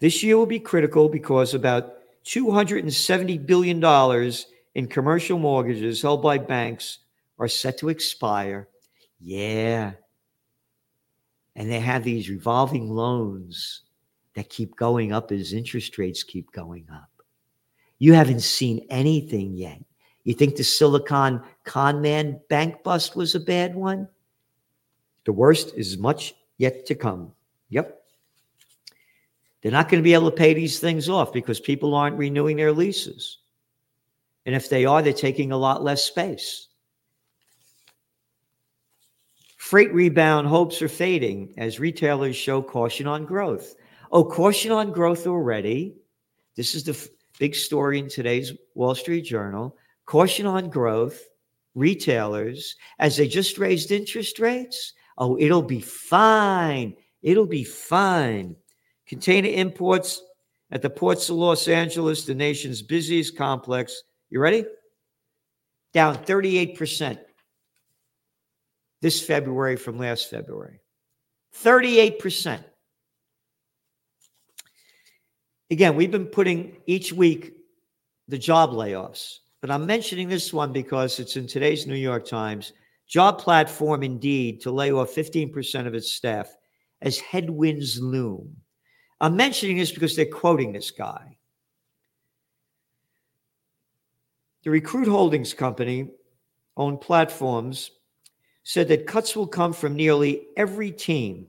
This 0.00 0.22
year 0.22 0.36
will 0.36 0.46
be 0.46 0.58
critical 0.58 1.08
because 1.08 1.54
about 1.54 1.94
$270 2.24 3.46
billion 3.46 4.32
in 4.74 4.86
commercial 4.88 5.38
mortgages 5.38 6.02
held 6.02 6.22
by 6.22 6.38
banks 6.38 6.98
are 7.38 7.48
set 7.48 7.78
to 7.78 7.88
expire. 7.88 8.68
Yeah. 9.20 9.92
And 11.54 11.70
they 11.70 11.80
have 11.80 12.02
these 12.02 12.28
revolving 12.28 12.90
loans 12.90 13.82
that 14.34 14.50
keep 14.50 14.76
going 14.76 15.12
up 15.12 15.32
as 15.32 15.52
interest 15.52 15.98
rates 15.98 16.22
keep 16.22 16.50
going 16.52 16.86
up. 16.92 17.10
You 17.98 18.14
haven't 18.14 18.40
seen 18.40 18.86
anything 18.90 19.56
yet. 19.56 19.80
You 20.24 20.34
think 20.34 20.56
the 20.56 20.64
Silicon 20.64 21.42
con 21.64 22.00
man 22.00 22.40
bank 22.48 22.82
bust 22.82 23.16
was 23.16 23.34
a 23.34 23.40
bad 23.40 23.74
one? 23.74 24.08
The 25.24 25.32
worst 25.32 25.74
is 25.76 25.98
much 25.98 26.34
yet 26.58 26.86
to 26.86 26.94
come. 26.94 27.32
Yep. 27.70 28.02
They're 29.60 29.72
not 29.72 29.88
going 29.88 30.02
to 30.02 30.04
be 30.04 30.14
able 30.14 30.30
to 30.30 30.36
pay 30.36 30.54
these 30.54 30.80
things 30.80 31.08
off 31.08 31.32
because 31.32 31.60
people 31.60 31.94
aren't 31.94 32.18
renewing 32.18 32.56
their 32.56 32.72
leases. 32.72 33.38
And 34.44 34.54
if 34.54 34.68
they 34.68 34.84
are, 34.84 35.02
they're 35.02 35.12
taking 35.12 35.52
a 35.52 35.56
lot 35.56 35.84
less 35.84 36.02
space. 36.02 36.68
Freight 39.56 39.94
rebound 39.94 40.48
hopes 40.48 40.82
are 40.82 40.88
fading 40.88 41.54
as 41.56 41.78
retailers 41.78 42.34
show 42.34 42.60
caution 42.60 43.06
on 43.06 43.24
growth. 43.24 43.76
Oh, 44.12 44.24
caution 44.24 44.70
on 44.70 44.92
growth 44.92 45.26
already. 45.26 45.96
This 46.54 46.74
is 46.74 46.84
the 46.84 46.92
f- 46.92 47.08
big 47.38 47.54
story 47.54 47.98
in 47.98 48.10
today's 48.10 48.52
Wall 48.74 48.94
Street 48.94 49.22
Journal. 49.22 49.76
Caution 50.04 50.44
on 50.44 50.68
growth. 50.68 51.18
Retailers, 51.74 52.76
as 52.98 53.16
they 53.16 53.26
just 53.26 53.56
raised 53.56 53.92
interest 53.92 54.38
rates, 54.38 54.92
oh, 55.16 55.38
it'll 55.38 55.62
be 55.62 55.80
fine. 55.80 56.94
It'll 57.22 57.46
be 57.46 57.64
fine. 57.64 58.56
Container 59.06 59.48
imports 59.48 60.22
at 60.70 60.82
the 60.82 60.90
ports 60.90 61.30
of 61.30 61.36
Los 61.36 61.68
Angeles, 61.68 62.26
the 62.26 62.34
nation's 62.34 62.82
busiest 62.82 63.38
complex. 63.38 64.02
You 64.28 64.40
ready? 64.40 64.66
Down 65.94 66.18
38% 66.18 67.18
this 69.00 69.24
February 69.24 69.76
from 69.76 69.98
last 69.98 70.28
February. 70.28 70.80
38%. 71.56 72.62
Again, 75.72 75.96
we've 75.96 76.10
been 76.10 76.26
putting 76.26 76.76
each 76.84 77.14
week 77.14 77.54
the 78.28 78.36
job 78.36 78.72
layoffs, 78.72 79.38
but 79.62 79.70
I'm 79.70 79.86
mentioning 79.86 80.28
this 80.28 80.52
one 80.52 80.70
because 80.70 81.18
it's 81.18 81.36
in 81.36 81.46
today's 81.46 81.86
New 81.86 81.94
York 81.94 82.26
Times. 82.26 82.74
Job 83.08 83.38
platform 83.38 84.02
Indeed 84.02 84.60
to 84.60 84.70
lay 84.70 84.92
off 84.92 85.14
15% 85.14 85.86
of 85.86 85.94
its 85.94 86.12
staff 86.12 86.54
as 87.00 87.18
headwinds 87.18 87.98
loom. 87.98 88.54
I'm 89.18 89.34
mentioning 89.34 89.78
this 89.78 89.90
because 89.90 90.14
they're 90.14 90.26
quoting 90.26 90.74
this 90.74 90.90
guy. 90.90 91.38
The 94.64 94.70
Recruit 94.70 95.08
Holdings 95.08 95.54
Company 95.54 96.10
owned 96.76 97.00
platforms 97.00 97.92
said 98.62 98.88
that 98.88 99.06
cuts 99.06 99.34
will 99.34 99.46
come 99.46 99.72
from 99.72 99.96
nearly 99.96 100.48
every 100.54 100.90
team, 100.90 101.46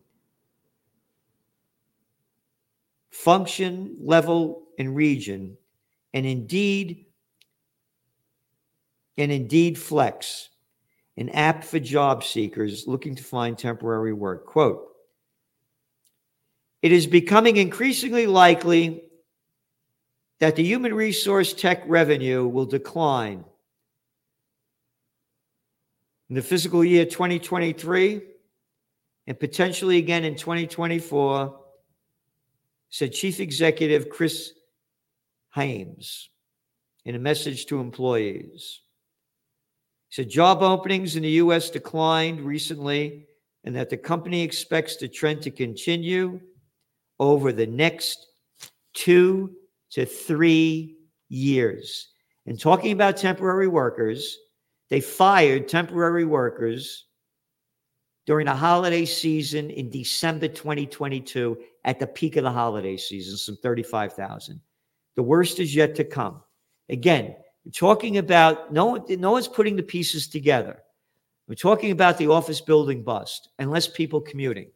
function, 3.14 3.96
level, 4.02 4.64
and 4.80 4.96
region, 4.96 5.56
and 6.16 6.26
indeed, 6.26 7.06
and 9.18 9.32
indeed 9.32 9.78
flex, 9.78 10.50
an 11.16 11.30
app 11.30 11.64
for 11.64 11.80
job 11.80 12.24
seekers 12.24 12.88
looking 12.88 13.14
to 13.16 13.24
find 13.24 13.58
temporary 13.58 14.14
work. 14.14 14.48
Quote, 14.48 14.90
it 16.82 16.92
is 16.92 17.06
becoming 17.06 17.58
increasingly 17.58 18.26
likely 18.26 19.04
that 20.40 20.56
the 20.56 20.64
human 20.64 20.94
resource 20.94 21.54
tech 21.54 21.84
revenue 21.86 22.48
will 22.48 22.66
decline 22.66 23.46
in 26.30 26.36
the 26.36 26.42
fiscal 26.42 26.84
year 26.84 27.06
2023 27.06 28.22
and 29.28 29.40
potentially 29.40 29.98
again 30.00 30.24
in 30.24 30.36
2024, 30.36 31.63
said 32.94 33.12
Chief 33.12 33.40
Executive 33.40 34.08
Chris 34.08 34.54
Hyams 35.50 36.30
in 37.06 37.16
a 37.16 37.20
message 37.20 37.66
to 37.66 37.80
employees. 37.80 38.82
He 40.10 40.22
said 40.22 40.30
job 40.30 40.62
openings 40.62 41.16
in 41.16 41.24
the 41.24 41.42
U.S. 41.42 41.72
declined 41.72 42.42
recently 42.42 43.26
and 43.64 43.76
that 43.76 43.90
the 43.90 43.98
company 43.98 44.44
expects 44.44 44.98
the 44.98 45.08
trend 45.08 45.42
to 45.42 45.50
continue 45.50 46.40
over 47.20 47.52
the 47.52 47.66
next 47.66 48.28
two 48.94 49.56
to 49.94 50.06
three 50.06 50.96
years. 51.30 52.10
And 52.46 52.60
talking 52.60 52.92
about 52.92 53.18
temporary 53.18 53.68
workers, 53.68 54.38
they 54.92 55.02
fired 55.02 55.68
temporary 55.68 56.26
workers 56.26 57.08
during 58.26 58.46
the 58.46 58.56
holiday 58.56 59.06
season 59.06 59.70
in 59.70 59.90
December 59.90 60.48
2022 60.48 61.58
at 61.84 62.00
the 62.00 62.08
peak 62.08 62.38
of 62.38 62.44
the 62.44 62.52
holiday 62.52 62.96
season, 62.96 63.38
some 63.38 63.58
35,000. 63.58 64.60
The 65.16 65.24
worst 65.24 65.60
is 65.60 65.76
yet 65.76 65.96
to 65.96 66.04
come. 66.04 66.42
Again, 66.90 67.36
we're 67.66 67.72
talking 67.72 68.18
about 68.18 68.74
no 68.74 69.06
no 69.10 69.32
one's 69.32 69.48
putting 69.48 69.76
the 69.76 69.84
pieces 69.84 70.28
together. 70.28 70.84
We're 71.48 71.56
talking 71.56 71.92
about 71.92 72.18
the 72.18 72.28
office 72.28 72.62
building 72.62 73.04
bust 73.04 73.50
and 73.60 73.70
less 73.70 73.88
people 73.88 74.22
commuting. 74.22 74.72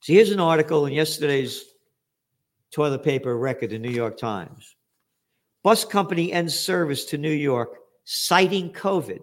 So 0.00 0.12
here's 0.12 0.30
an 0.30 0.40
article 0.40 0.86
in 0.86 0.92
yesterday's 0.92 1.64
toilet 2.70 3.02
paper 3.02 3.36
record, 3.36 3.70
the 3.70 3.78
New 3.78 3.90
York 3.90 4.16
Times. 4.16 4.76
Bus 5.62 5.84
company 5.84 6.32
ends 6.32 6.58
service 6.58 7.04
to 7.06 7.18
New 7.18 7.32
York, 7.32 7.76
citing 8.04 8.72
COVID. 8.72 9.20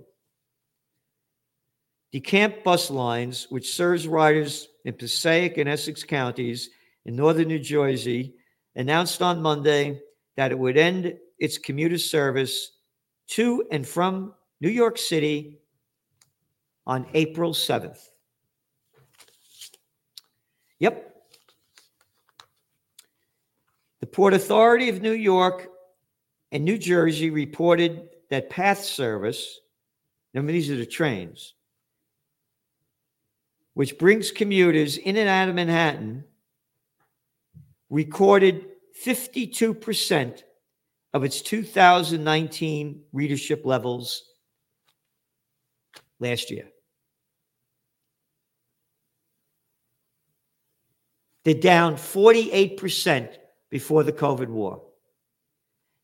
DeCamp 2.13 2.63
Bus 2.63 2.89
Lines, 2.89 3.47
which 3.49 3.73
serves 3.73 4.07
riders 4.07 4.69
in 4.85 4.93
Passaic 4.93 5.57
and 5.57 5.67
Essex 5.67 6.03
counties 6.03 6.69
in 7.05 7.15
northern 7.15 7.47
New 7.47 7.59
Jersey, 7.59 8.33
announced 8.75 9.21
on 9.21 9.41
Monday 9.41 10.01
that 10.35 10.51
it 10.51 10.59
would 10.59 10.77
end 10.77 11.17
its 11.39 11.57
commuter 11.57 11.97
service 11.97 12.71
to 13.27 13.65
and 13.71 13.85
from 13.85 14.33
New 14.61 14.69
York 14.69 14.97
City 14.97 15.59
on 16.85 17.05
April 17.13 17.51
7th. 17.51 17.99
Yep. 20.79 21.15
The 23.99 24.07
Port 24.07 24.33
Authority 24.33 24.89
of 24.89 25.01
New 25.01 25.11
York 25.11 25.67
and 26.51 26.63
New 26.63 26.77
Jersey 26.77 27.29
reported 27.29 28.09
that 28.29 28.49
Path 28.49 28.83
Service, 28.83 29.59
remember 30.33 30.53
these 30.53 30.69
are 30.69 30.77
the 30.77 30.85
trains, 30.85 31.55
which 33.77 33.99
brings 33.99 34.31
commuters 34.31 34.97
in 34.97 35.17
and 35.17 35.29
out 35.29 35.49
of 35.49 35.53
Manhattan, 35.53 36.23
recorded 37.91 38.65
52% 39.05 40.41
of 41.13 41.23
its 41.23 41.43
2019 41.43 43.03
readership 43.13 43.67
levels 43.67 44.23
last 46.19 46.49
year. 46.49 46.69
They're 51.45 51.53
down 51.53 51.97
48% 51.97 53.37
before 53.69 54.01
the 54.01 54.11
COVID 54.11 54.47
war. 54.47 54.81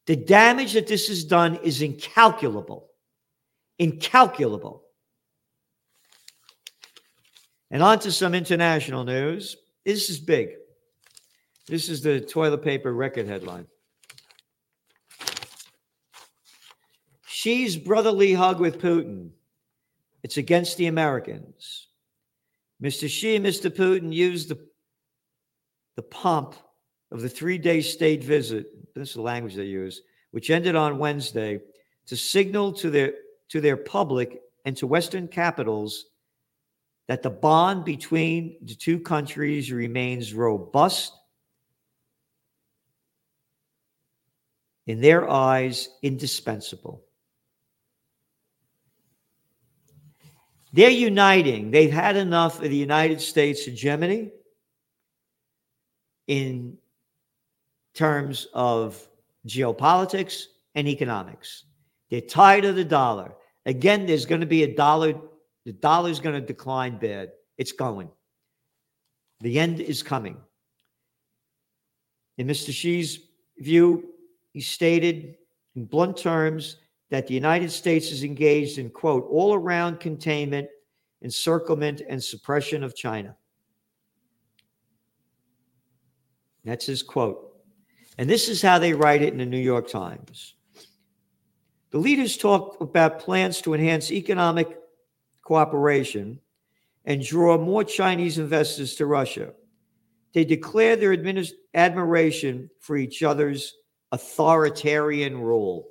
The 0.06 0.15
damage 0.15 0.74
that 0.74 0.86
this 0.86 1.08
has 1.08 1.24
done 1.24 1.56
is 1.63 1.82
incalculable. 1.82 2.92
Incalculable. 3.80 4.83
And 7.74 7.82
on 7.82 7.98
to 8.01 8.12
some 8.12 8.36
international 8.36 9.03
news. 9.03 9.58
This 9.84 10.12
is 10.12 10.20
big. 10.20 10.50
This 11.68 11.89
is 11.89 12.03
the 12.03 12.22
toilet 12.22 12.63
paper 12.63 12.94
record 12.94 13.27
headline. 13.27 13.65
Xi's 17.27 17.75
brotherly 17.75 18.32
hug 18.34 18.60
with 18.60 18.80
Putin. 18.80 19.32
It's 20.22 20.38
against 20.38 20.77
the 20.77 20.86
Americans. 20.86 21.88
Mr. 22.82 23.10
Xi 23.10 23.38
and 23.38 23.46
Mr. 23.46 23.72
Putin 23.72 24.13
used 24.13 24.50
the, 24.50 24.60
the 25.96 26.03
pomp 26.03 26.53
of 27.12 27.22
the 27.22 27.30
three 27.30 27.58
day 27.58 27.82
state 27.82 28.24
visit, 28.24 28.68
this 28.94 29.10
is 29.10 29.15
the 29.15 29.22
language 29.22 29.56
they 29.56 29.63
use, 29.63 30.03
which 30.30 30.51
ended 30.51 30.75
on 30.75 31.00
Wednesday, 31.00 31.60
to 32.06 32.15
signal 32.15 32.72
to 32.74 32.92
their, 32.92 33.13
to 33.50 33.60
their 33.60 33.77
public 33.77 34.42
and 34.63 34.77
to 34.77 34.86
Western 34.86 35.27
capitals 35.27 36.06
that 37.08 37.22
the 37.22 37.30
bond 37.30 37.86
between 37.86 38.58
the 38.62 38.76
two 38.76 39.00
countries 39.00 39.72
remains 39.72 40.34
robust, 40.34 41.14
in 44.86 45.00
their 45.00 45.30
eyes, 45.30 45.90
indispensable. 46.02 47.04
They're 50.74 50.90
uniting. 50.90 51.72
They've 51.72 51.92
had 51.92 52.18
enough 52.18 52.58
of 52.58 52.70
the 52.70 52.76
United 52.76 53.22
States 53.22 53.64
hegemony 53.64 54.32
in 56.28 56.78
terms 57.94 58.48
of 58.54 59.00
geopolitics 59.48 60.46
and 60.74 60.88
economics. 60.88 61.66
They're 62.10 62.22
tired 62.22 62.66
of 62.66 62.76
the 62.76 62.84
dollar. 62.84 63.36
Again, 63.66 64.06
there's 64.06 64.26
going 64.26 64.42
to 64.42 64.48
be 64.48 64.64
a 64.64 64.76
dollar, 64.76 65.14
the 65.65 65.74
dollar 65.74 66.10
is 66.10 66.20
going 66.20 66.39
to 66.39 66.46
decline 66.46 66.98
bad. 66.98 67.32
It's 67.58 67.72
going. 67.72 68.10
The 69.41 69.60
end 69.60 69.79
is 69.79 70.03
coming. 70.03 70.38
In 72.38 72.48
Mr. 72.48 72.72
Xi's 72.72 73.20
view, 73.58 74.10
he 74.51 74.62
stated 74.62 75.36
in 75.75 75.86
blunt 75.86 76.17
terms 76.17 76.77
that 77.10 77.27
the 77.27 77.34
United 77.34 77.72
States 77.72 78.12
is 78.12 78.24
engaged 78.24 78.79
in, 78.79 78.89
quote, 78.89 79.27
all 79.29 79.53
around 79.53 80.00
containment, 80.00 80.67
encirclement, 81.22 82.01
and 82.10 82.24
suppression 82.24 82.84
of 82.84 82.96
China. 82.96 83.36
That's 86.65 86.86
his 86.86 87.03
quote. 87.03 87.53
And 88.17 88.29
this 88.29 88.48
is 88.48 88.62
how 88.62 88.79
they 88.79 88.93
write 88.93 89.22
it 89.22 89.34
in 89.34 89.39
the 89.39 89.46
New 89.46 89.60
York 89.60 89.89
Times. 89.89 90.55
The 91.91 91.98
leaders 91.98 92.38
talk 92.38 92.79
about 92.82 93.20
plans 93.20 93.62
to 93.62 93.74
enhance 93.74 94.12
economic 94.12 94.77
cooperation 95.44 96.40
and 97.06 97.24
draw 97.24 97.58
more 97.58 97.84
Chinese 97.84 98.38
investors 98.38 98.96
to 98.96 99.06
Russia. 99.06 99.54
They 100.34 100.46
declare 100.46 100.96
their 100.96 101.16
administ- 101.16 101.52
admiration 101.74 102.70
for 102.80 102.98
each 102.98 103.22
other's 103.22 103.76
authoritarian 104.12 105.40
rule. 105.40 105.88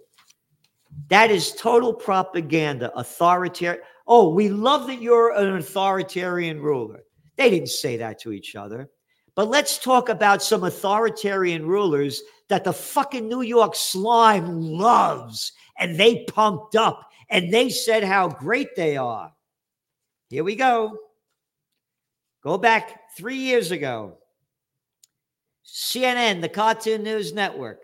That 1.09 1.31
is 1.31 1.53
total 1.53 1.93
propaganda, 1.93 2.93
authoritarian. 2.97 3.83
Oh, 4.07 4.35
we 4.35 4.49
love 4.49 4.87
that 4.89 5.01
you're 5.01 5.37
an 5.37 5.57
authoritarian 5.57 6.61
ruler. 6.61 7.01
They 7.37 7.51
didn't 7.51 7.71
say 7.71 7.97
that 7.99 8.21
to 8.21 8.33
each 8.33 8.57
other. 8.57 8.91
But 9.35 9.49
let's 9.49 9.79
talk 9.79 10.09
about 10.09 10.43
some 10.43 10.65
authoritarian 10.65 11.67
rulers 11.67 12.23
that 12.49 12.65
the 12.65 12.73
fucking 12.73 13.29
New 13.29 13.41
York 13.41 13.75
slime 13.75 14.61
loves 14.61 15.53
and 15.79 15.99
they 15.99 16.25
pumped 16.25 16.77
up 16.77 17.11
and 17.31 17.53
they 17.53 17.71
said 17.71 18.05
how 18.05 18.29
great 18.29 18.77
they 18.77 18.97
are. 18.97 19.33
Here 20.33 20.45
we 20.45 20.57
go. 20.57 20.97
Go 22.43 22.57
back 22.57 23.15
three 23.19 23.37
years 23.37 23.71
ago. 23.71 24.17
CNN, 25.67 26.41
the 26.41 26.49
Cartoon 26.49 27.03
News 27.03 27.35
Network. 27.35 27.81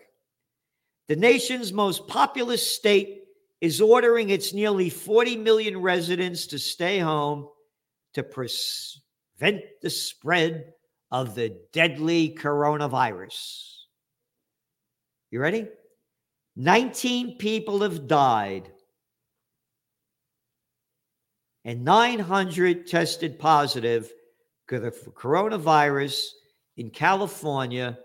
The 1.09 1.17
nation's 1.17 1.75
most 1.75 2.09
populous 2.09 2.67
state 2.67 3.25
is 3.61 3.83
ordering 3.83 4.31
its 4.31 4.55
nearly 4.55 4.89
40 4.89 5.37
million 5.37 5.83
residents 5.83 6.47
to 6.47 6.59
stay 6.59 6.99
home 6.99 7.49
to 8.15 8.23
prevent 8.23 9.61
the 9.83 9.91
spread 9.91 10.73
of 11.11 11.35
the 11.35 11.55
deadly 11.75 12.35
coronavirus. 12.35 13.75
You 15.31 15.41
ready? 15.41 15.69
19 16.57 17.37
people 17.37 17.83
have 17.83 18.09
died, 18.09 18.73
and 21.65 21.85
900 21.85 22.87
tested 22.87 23.39
positive 23.39 24.11
for 24.67 24.79
the 24.79 24.91
coronavirus 24.91 26.29
in 26.77 26.91
California 26.91 27.99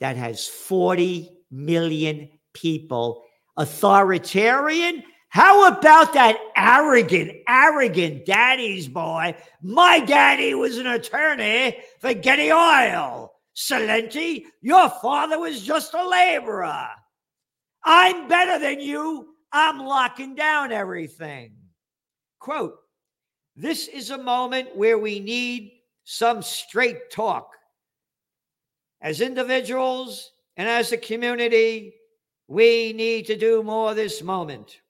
that 0.00 0.16
has 0.16 0.46
40 0.46 1.30
million 1.50 2.28
people. 2.52 3.24
Authoritarian? 3.56 5.02
How 5.28 5.66
about 5.66 6.12
that 6.12 6.38
arrogant, 6.56 7.32
arrogant 7.48 8.24
daddy's 8.24 8.86
boy? 8.86 9.34
My 9.62 9.98
daddy 10.00 10.54
was 10.54 10.78
an 10.78 10.86
attorney 10.86 11.78
for 12.00 12.14
Getty 12.14 12.52
Oil. 12.52 13.32
Celente, 13.56 14.44
your 14.60 14.88
father 14.88 15.38
was 15.38 15.62
just 15.62 15.94
a 15.94 16.08
laborer. 16.08 16.88
I'm 17.84 18.28
better 18.28 18.58
than 18.58 18.80
you. 18.80 19.34
I'm 19.52 19.78
locking 19.78 20.34
down 20.34 20.72
everything. 20.72 21.54
Quote 22.40 22.74
This 23.56 23.88
is 23.88 24.10
a 24.10 24.18
moment 24.18 24.76
where 24.76 24.98
we 24.98 25.20
need 25.20 25.72
some 26.04 26.42
straight 26.42 27.10
talk. 27.10 27.54
As 29.00 29.20
individuals 29.20 30.32
and 30.56 30.68
as 30.68 30.92
a 30.92 30.96
community, 30.96 31.94
we 32.48 32.92
need 32.92 33.26
to 33.26 33.36
do 33.36 33.62
more 33.62 33.94
this 33.94 34.22
moment. 34.22 34.80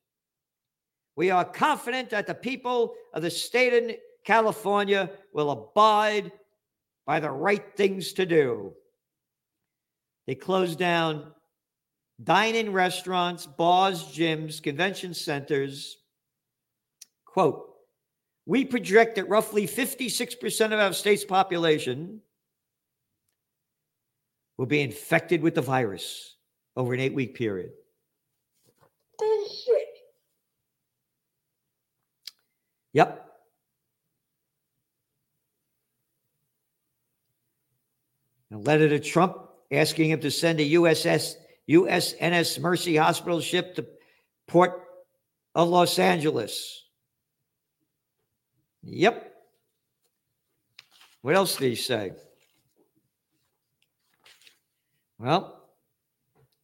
We 1.16 1.31
are 1.31 1.44
confident 1.44 2.11
that 2.11 2.27
the 2.27 2.35
people 2.35 2.94
of 3.12 3.22
the 3.22 3.31
state 3.31 3.90
of 3.90 3.96
California 4.24 5.11
will 5.33 5.50
abide 5.50 6.33
by 7.07 7.20
the 7.20 7.31
right 7.31 7.64
things 7.77 8.14
to 8.14 8.27
do. 8.27 8.72
They 10.27 10.35
closed 10.35 10.79
down 10.79 11.33
dine 12.22 12.55
in 12.55 12.72
restaurants, 12.72 13.46
bars, 13.46 14.05
gyms, 14.05 14.62
convention 14.62 15.12
centers. 15.12 15.98
Quote, 17.27 17.74
we 18.47 18.65
project 18.65 19.17
that 19.17 19.29
roughly 19.29 19.67
56% 19.67 20.67
of 20.67 20.73
our 20.73 20.93
state's 20.93 21.25
population 21.25 22.21
will 24.59 24.67
be 24.67 24.81
infected 24.81 25.43
with 25.43 25.55
the 25.55 25.63
virus 25.63 26.37
over 26.77 26.95
an 26.95 27.01
eight 27.01 27.15
week 27.15 27.35
period. 27.35 27.73
Bullshit. 29.19 29.89
Yep. 32.93 33.21
A 38.53 38.57
letter 38.57 38.89
to 38.89 39.01
Trump 39.01 39.49
asking 39.73 40.11
him 40.11 40.21
to 40.21 40.31
send 40.31 40.61
a 40.61 40.71
USS 40.71 41.35
USNS 41.69 42.61
Mercy 42.61 42.97
Hospital 42.97 43.41
ship 43.41 43.75
to 43.77 43.87
Port 44.47 44.83
of 45.55 45.69
Los 45.69 45.99
Angeles. 45.99 46.84
Yep. 48.85 49.35
What 51.23 51.35
else 51.35 51.57
did 51.57 51.70
he 51.70 51.75
say? 51.75 52.12
Well, 55.18 55.62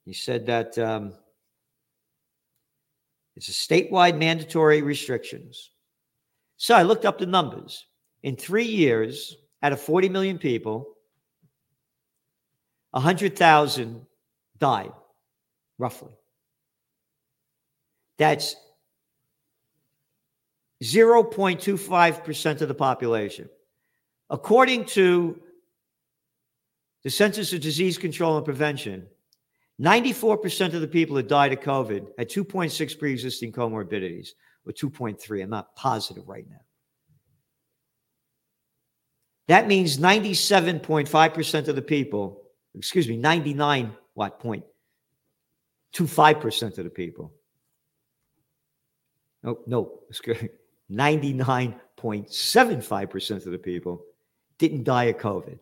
he 0.04 0.12
said 0.12 0.46
that 0.46 0.76
um, 0.78 1.14
it's 3.36 3.48
a 3.48 3.52
statewide 3.52 4.18
mandatory 4.18 4.82
restrictions. 4.82 5.70
So 6.56 6.74
I 6.74 6.82
looked 6.82 7.06
up 7.06 7.18
the 7.18 7.26
numbers. 7.26 7.86
In 8.22 8.36
three 8.36 8.66
years, 8.66 9.36
out 9.62 9.72
of 9.72 9.80
40 9.80 10.10
million 10.10 10.36
people, 10.36 10.94
100,000 12.90 14.04
died, 14.58 14.92
roughly. 15.78 16.12
That's 18.18 18.56
0.25% 20.82 22.60
of 22.60 22.68
the 22.68 22.74
population. 22.74 23.48
According 24.30 24.86
to 24.86 25.40
the 27.02 27.10
Centers 27.10 27.52
of 27.52 27.60
Disease 27.60 27.98
Control 27.98 28.36
and 28.36 28.44
Prevention, 28.44 29.06
94% 29.80 30.74
of 30.74 30.80
the 30.80 30.88
people 30.88 31.16
that 31.16 31.28
died 31.28 31.52
of 31.52 31.60
COVID 31.60 32.06
had 32.18 32.28
2.6 32.28 32.98
pre 32.98 33.12
existing 33.12 33.52
comorbidities, 33.52 34.30
or 34.66 34.72
2.3. 34.72 35.42
I'm 35.42 35.50
not 35.50 35.74
positive 35.74 36.28
right 36.28 36.44
now. 36.48 36.60
That 39.48 39.66
means 39.66 39.98
97.5% 39.98 41.68
of 41.68 41.74
the 41.74 41.82
people, 41.82 42.42
excuse 42.74 43.08
me, 43.08 43.16
99 43.16 43.96
what 44.14 44.38
point? 44.38 44.64
25% 45.94 46.78
of 46.78 46.84
the 46.84 46.90
people. 46.90 47.32
No, 49.42 49.58
no, 49.66 50.00
it's 50.10 50.20
good. 50.20 50.50
99.5% 50.90 51.80
99.75% 52.00 53.46
of 53.46 53.52
the 53.52 53.58
people 53.58 54.02
didn't 54.58 54.84
die 54.84 55.04
of 55.04 55.18
COVID. 55.18 55.58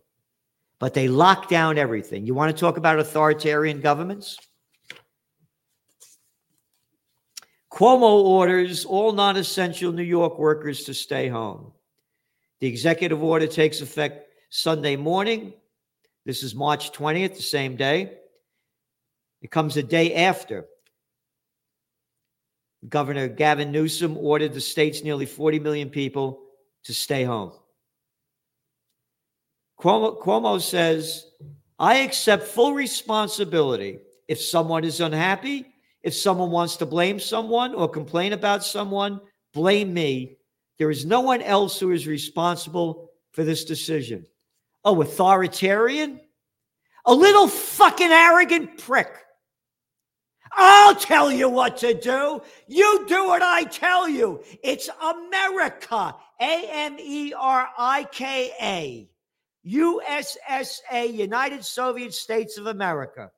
But 0.79 0.95
they 0.95 1.09
locked 1.09 1.51
down 1.51 1.79
everything. 1.79 2.27
You 2.27 2.35
want 2.35 2.55
to 2.55 2.61
talk 2.61 2.77
about 2.77 2.99
authoritarian 2.99 3.81
governments? 3.81 4.38
Cuomo 7.73 8.25
orders 8.25 8.85
all 8.85 9.12
non 9.12 9.37
essential 9.37 9.93
New 9.93 10.03
York 10.03 10.38
workers 10.38 10.85
to 10.85 10.95
stay 10.95 11.29
home. 11.29 11.73
The 12.61 12.67
executive 12.67 13.23
order 13.23 13.47
takes 13.47 13.81
effect 13.81 14.29
Sunday 14.51 14.97
morning. 14.97 15.53
This 16.25 16.43
is 16.43 16.55
March 16.55 16.93
20th, 16.93 17.37
the 17.37 17.43
same 17.43 17.77
day. 17.77 18.14
It 19.43 19.51
comes 19.51 19.77
a 19.77 19.83
day 19.83 20.14
after 20.14 20.67
Governor 22.87 23.29
Gavin 23.29 23.73
Newsom 23.73 24.17
ordered 24.17 24.55
the 24.55 24.61
state's 24.61 25.03
nearly 25.03 25.27
40 25.27 25.59
million 25.59 25.91
people 25.91 26.41
to 26.85 26.95
stay 26.95 27.25
home. 27.25 27.53
Cuomo, 29.81 30.21
Cuomo 30.21 30.61
says, 30.61 31.27
I 31.79 31.99
accept 31.99 32.45
full 32.45 32.75
responsibility 32.75 34.01
if 34.27 34.41
someone 34.41 34.85
is 34.85 35.01
unhappy, 35.01 35.67
if 36.03 36.14
someone 36.14 36.51
wants 36.51 36.77
to 36.77 36.87
blame 36.87 37.19
someone 37.19 37.75
or 37.75 37.88
complain 37.88 38.33
about 38.33 38.64
someone, 38.64 39.21
blame 39.53 39.93
me. 39.93 40.38
There 40.79 40.91
is 40.91 41.05
no 41.05 41.21
one 41.21 41.43
else 41.43 41.79
who 41.79 41.91
is 41.91 42.07
responsible 42.07 43.11
for 43.33 43.45
this 43.45 43.64
decision. 43.64 44.27
Oh, 44.85 45.01
authoritarian? 45.01 46.21
A 47.05 47.14
little 47.14 47.49
fucking 47.49 48.11
arrogant 48.11 48.79
prick 48.79 49.09
I'll 50.53 50.95
tell 50.95 51.31
you 51.31 51.49
what 51.49 51.77
to 51.79 51.95
do. 51.95 52.43
You 52.67 53.05
do 53.07 53.27
what 53.27 53.43
I 53.43 53.65
tell 53.65 54.09
you. 54.09 54.43
It's 54.63 54.89
America. 55.03 56.15
A 56.41 56.69
M 56.71 56.97
E 56.99 57.33
R 57.33 57.69
I 57.77 58.05
K 58.13 58.53
A. 58.61 59.09
USSA, 59.67 61.13
United 61.13 61.65
Soviet 61.65 62.15
States 62.15 62.57
of 62.59 62.67
America. 62.67 63.31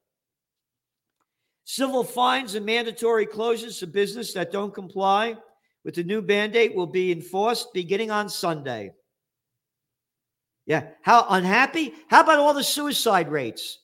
Civil 1.65 2.05
fines 2.05 2.55
and 2.55 2.67
mandatory 2.67 3.27
closures 3.27 3.81
for 3.81 3.87
business 3.87 4.33
that 4.35 4.53
don't 4.53 4.75
comply 4.75 5.37
with 5.85 5.95
the 5.95 6.05
new 6.05 6.21
mandate 6.21 6.75
will 6.75 6.87
be 6.87 7.11
enforced 7.11 7.73
beginning 7.73 8.11
on 8.11 8.29
Sunday. 8.29 8.93
Yeah. 10.67 10.89
How 11.03 11.27
unhappy? 11.31 11.95
How 12.09 12.21
about 12.21 12.39
all 12.39 12.55
the 12.55 12.63
suicide 12.63 13.31
rates? 13.31 13.79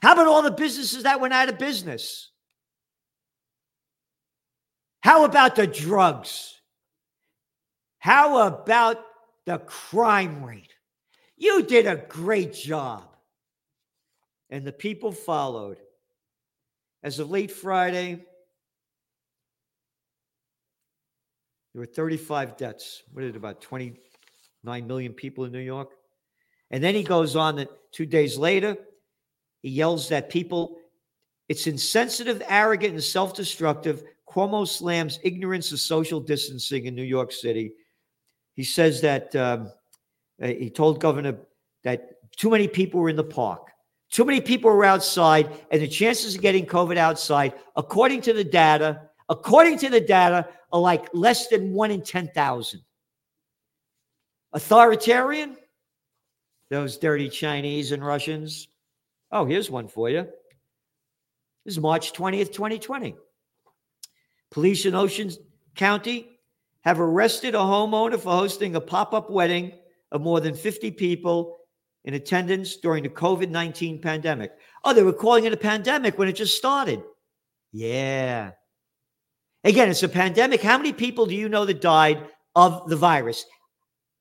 How 0.00 0.12
about 0.12 0.26
all 0.26 0.42
the 0.42 0.50
businesses 0.50 1.02
that 1.02 1.20
went 1.20 1.34
out 1.34 1.48
of 1.48 1.58
business? 1.58 2.30
How 5.00 5.24
about 5.24 5.56
the 5.56 5.66
drugs? 5.66 6.60
How 7.98 8.46
about 8.46 9.02
the 9.46 9.58
crime 9.58 10.44
rate? 10.44 10.72
You 11.36 11.62
did 11.62 11.86
a 11.86 11.96
great 11.96 12.52
job. 12.52 13.04
And 14.50 14.64
the 14.64 14.72
people 14.72 15.12
followed. 15.12 15.78
As 17.02 17.18
of 17.18 17.30
late 17.30 17.50
Friday, 17.50 18.24
there 21.72 21.80
were 21.80 21.86
35 21.86 22.56
deaths. 22.56 23.02
What 23.12 23.24
is 23.24 23.30
it, 23.30 23.36
about 23.36 23.62
29 23.62 24.86
million 24.86 25.12
people 25.14 25.44
in 25.44 25.52
New 25.52 25.60
York? 25.60 25.90
And 26.70 26.84
then 26.84 26.94
he 26.94 27.02
goes 27.02 27.36
on 27.36 27.56
that 27.56 27.68
two 27.92 28.06
days 28.06 28.36
later, 28.36 28.76
he 29.62 29.70
yells 29.70 30.08
that 30.08 30.30
people, 30.30 30.78
it's 31.48 31.66
insensitive, 31.66 32.42
arrogant, 32.48 32.94
and 32.94 33.02
self 33.02 33.34
destructive 33.34 34.02
Cuomo 34.30 34.66
slams 34.66 35.18
ignorance 35.22 35.72
of 35.72 35.80
social 35.80 36.20
distancing 36.20 36.86
in 36.86 36.94
New 36.94 37.02
York 37.02 37.32
City. 37.32 37.72
He 38.54 38.64
says 38.64 39.00
that 39.00 39.34
um, 39.34 39.72
uh, 40.42 40.48
he 40.48 40.70
told 40.70 41.00
Governor 41.00 41.36
that 41.84 42.10
too 42.36 42.50
many 42.50 42.68
people 42.68 43.00
were 43.00 43.08
in 43.08 43.16
the 43.16 43.24
park, 43.24 43.70
too 44.10 44.24
many 44.24 44.40
people 44.40 44.70
were 44.70 44.84
outside, 44.84 45.50
and 45.70 45.82
the 45.82 45.88
chances 45.88 46.34
of 46.34 46.42
getting 46.42 46.66
COVID 46.66 46.96
outside, 46.96 47.54
according 47.76 48.20
to 48.22 48.32
the 48.32 48.44
data, 48.44 49.02
according 49.28 49.78
to 49.78 49.88
the 49.88 50.00
data, 50.00 50.48
are 50.72 50.80
like 50.80 51.08
less 51.12 51.48
than 51.48 51.72
one 51.72 51.90
in 51.90 52.02
10,000. 52.02 52.80
Authoritarian? 54.52 55.56
Those 56.70 56.98
dirty 56.98 57.28
Chinese 57.28 57.92
and 57.92 58.04
Russians. 58.04 58.68
Oh, 59.32 59.44
here's 59.44 59.70
one 59.70 59.88
for 59.88 60.08
you. 60.08 60.26
This 61.64 61.74
is 61.74 61.80
March 61.80 62.12
20th, 62.12 62.52
2020. 62.52 63.16
Police 64.50 64.84
in 64.86 64.94
Ocean 64.94 65.30
County 65.76 66.28
have 66.82 67.00
arrested 67.00 67.54
a 67.54 67.58
homeowner 67.58 68.18
for 68.18 68.32
hosting 68.32 68.74
a 68.74 68.80
pop 68.80 69.14
up 69.14 69.30
wedding 69.30 69.72
of 70.10 70.20
more 70.20 70.40
than 70.40 70.54
50 70.54 70.90
people 70.92 71.58
in 72.04 72.14
attendance 72.14 72.76
during 72.76 73.02
the 73.02 73.08
COVID 73.08 73.50
19 73.50 74.00
pandemic. 74.00 74.52
Oh, 74.84 74.92
they 74.92 75.02
were 75.02 75.12
calling 75.12 75.44
it 75.44 75.52
a 75.52 75.58
pandemic 75.58 76.18
when 76.18 76.28
it 76.28 76.32
just 76.32 76.56
started. 76.56 77.02
Yeah. 77.72 78.52
Again, 79.62 79.90
it's 79.90 80.02
a 80.02 80.08
pandemic. 80.08 80.62
How 80.62 80.78
many 80.78 80.92
people 80.92 81.26
do 81.26 81.36
you 81.36 81.48
know 81.48 81.66
that 81.66 81.80
died 81.80 82.26
of 82.56 82.88
the 82.88 82.96
virus? 82.96 83.44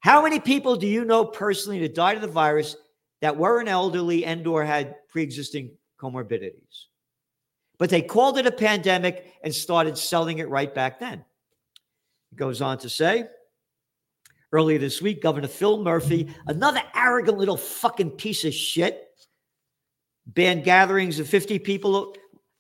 How 0.02 0.22
many 0.22 0.40
people 0.40 0.76
do 0.76 0.88
you 0.88 1.06
know 1.06 1.26
personally 1.26 1.80
that 1.80 1.96
died 1.96 2.18
of 2.18 2.22
the 2.22 2.28
virus 2.28 2.76
that 3.22 3.38
were 3.38 3.60
an 3.60 3.68
elderly 3.68 4.26
and 4.26 4.46
or 4.46 4.64
had 4.64 4.96
pre-existing 5.10 5.72
comorbidities? 6.00 6.89
But 7.80 7.90
they 7.90 8.02
called 8.02 8.38
it 8.38 8.46
a 8.46 8.52
pandemic 8.52 9.34
and 9.42 9.56
started 9.56 9.98
selling 9.98 10.38
it 10.38 10.50
right 10.50 10.74
back 10.74 11.00
then. 11.00 11.26
It 12.32 12.36
goes 12.36 12.62
on 12.62 12.78
to 12.80 12.90
say, 12.90 13.24
earlier 14.52 14.78
this 14.78 15.02
week, 15.02 15.24
Governor 15.24 15.48
Phil 15.48 15.82
Murphy, 15.82 16.34
another 16.46 16.82
arrogant 16.94 17.38
little 17.38 17.58
fucking 17.58 18.12
piece 18.12 18.44
of 18.44 18.54
shit, 18.54 19.08
banned 20.28 20.66
gatherings 20.66 21.20
of 21.20 21.28
50 21.28 21.58
people 21.60 22.16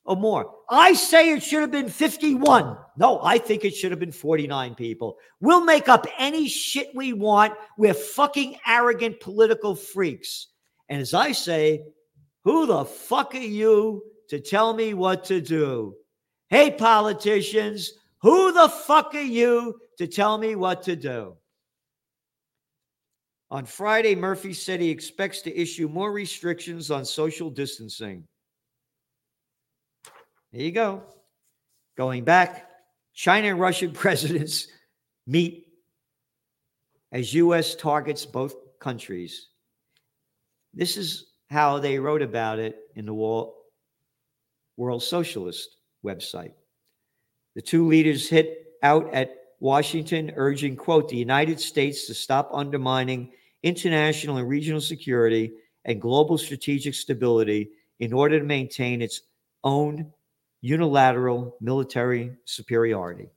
or 0.05 0.15
more. 0.15 0.55
I 0.69 0.93
say 0.93 1.31
it 1.31 1.43
should 1.43 1.61
have 1.61 1.71
been 1.71 1.89
51. 1.89 2.77
No, 2.97 3.19
I 3.21 3.37
think 3.37 3.65
it 3.65 3.75
should 3.75 3.91
have 3.91 3.99
been 3.99 4.11
49 4.11 4.73
people. 4.75 5.17
We'll 5.39 5.65
make 5.65 5.89
up 5.89 6.07
any 6.17 6.47
shit 6.47 6.87
we 6.95 7.13
want. 7.13 7.53
We're 7.77 7.93
fucking 7.93 8.57
arrogant 8.65 9.19
political 9.19 9.75
freaks. 9.75 10.47
And 10.89 11.01
as 11.01 11.13
I 11.13 11.33
say, 11.33 11.83
who 12.43 12.65
the 12.65 12.85
fuck 12.85 13.35
are 13.35 13.39
you 13.39 14.03
to 14.29 14.39
tell 14.39 14.73
me 14.73 14.93
what 14.93 15.25
to 15.25 15.41
do. 15.41 15.95
Hey, 16.49 16.71
politicians, 16.71 17.93
who 18.21 18.51
the 18.51 18.69
fuck 18.69 19.13
are 19.13 19.21
you 19.21 19.79
to 19.97 20.07
tell 20.07 20.37
me 20.37 20.55
what 20.55 20.83
to 20.83 20.95
do? 20.95 21.35
On 23.51 23.65
Friday, 23.65 24.15
Murphy 24.15 24.53
said 24.53 24.79
he 24.79 24.89
expects 24.89 25.41
to 25.41 25.59
issue 25.59 25.87
more 25.87 26.11
restrictions 26.11 26.91
on 26.91 27.03
social 27.03 27.49
distancing. 27.49 28.23
There 30.51 30.61
you 30.61 30.71
go. 30.71 31.03
Going 31.97 32.23
back, 32.23 32.69
China 33.13 33.49
and 33.49 33.59
Russian 33.59 33.91
presidents 33.93 34.67
meet 35.25 35.65
as 37.11 37.33
U.S. 37.33 37.75
targets 37.75 38.25
both 38.25 38.55
countries. 38.79 39.47
This 40.73 40.97
is 40.97 41.31
how 41.49 41.79
they 41.79 41.97
wrote 41.97 42.21
about 42.21 42.59
it 42.59 42.77
in 42.95 43.07
the 43.07 43.13
Wall 43.13 43.58
World 44.79 45.03
Socialist 45.03 45.75
website. 46.05 46.53
The 47.53 47.61
two 47.61 47.85
leaders 47.85 48.29
hit 48.29 48.77
out 48.81 49.13
at 49.13 49.35
Washington, 49.59 50.31
urging, 50.37 50.77
quote, 50.77 51.09
the 51.09 51.17
United 51.17 51.59
States 51.59 52.07
to 52.07 52.13
stop 52.13 52.49
undermining 52.53 53.33
international 53.61 54.37
and 54.37 54.47
regional 54.47 54.79
security 54.79 55.51
and 55.83 56.01
global 56.01 56.37
strategic 56.37 56.95
stability 56.95 57.71
in 57.99 58.13
order 58.13 58.39
to 58.39 58.45
maintain 58.45 59.01
its 59.01 59.23
own 59.65 60.13
unilateral 60.61 61.57
military 61.59 62.31
superiority. 62.45 63.27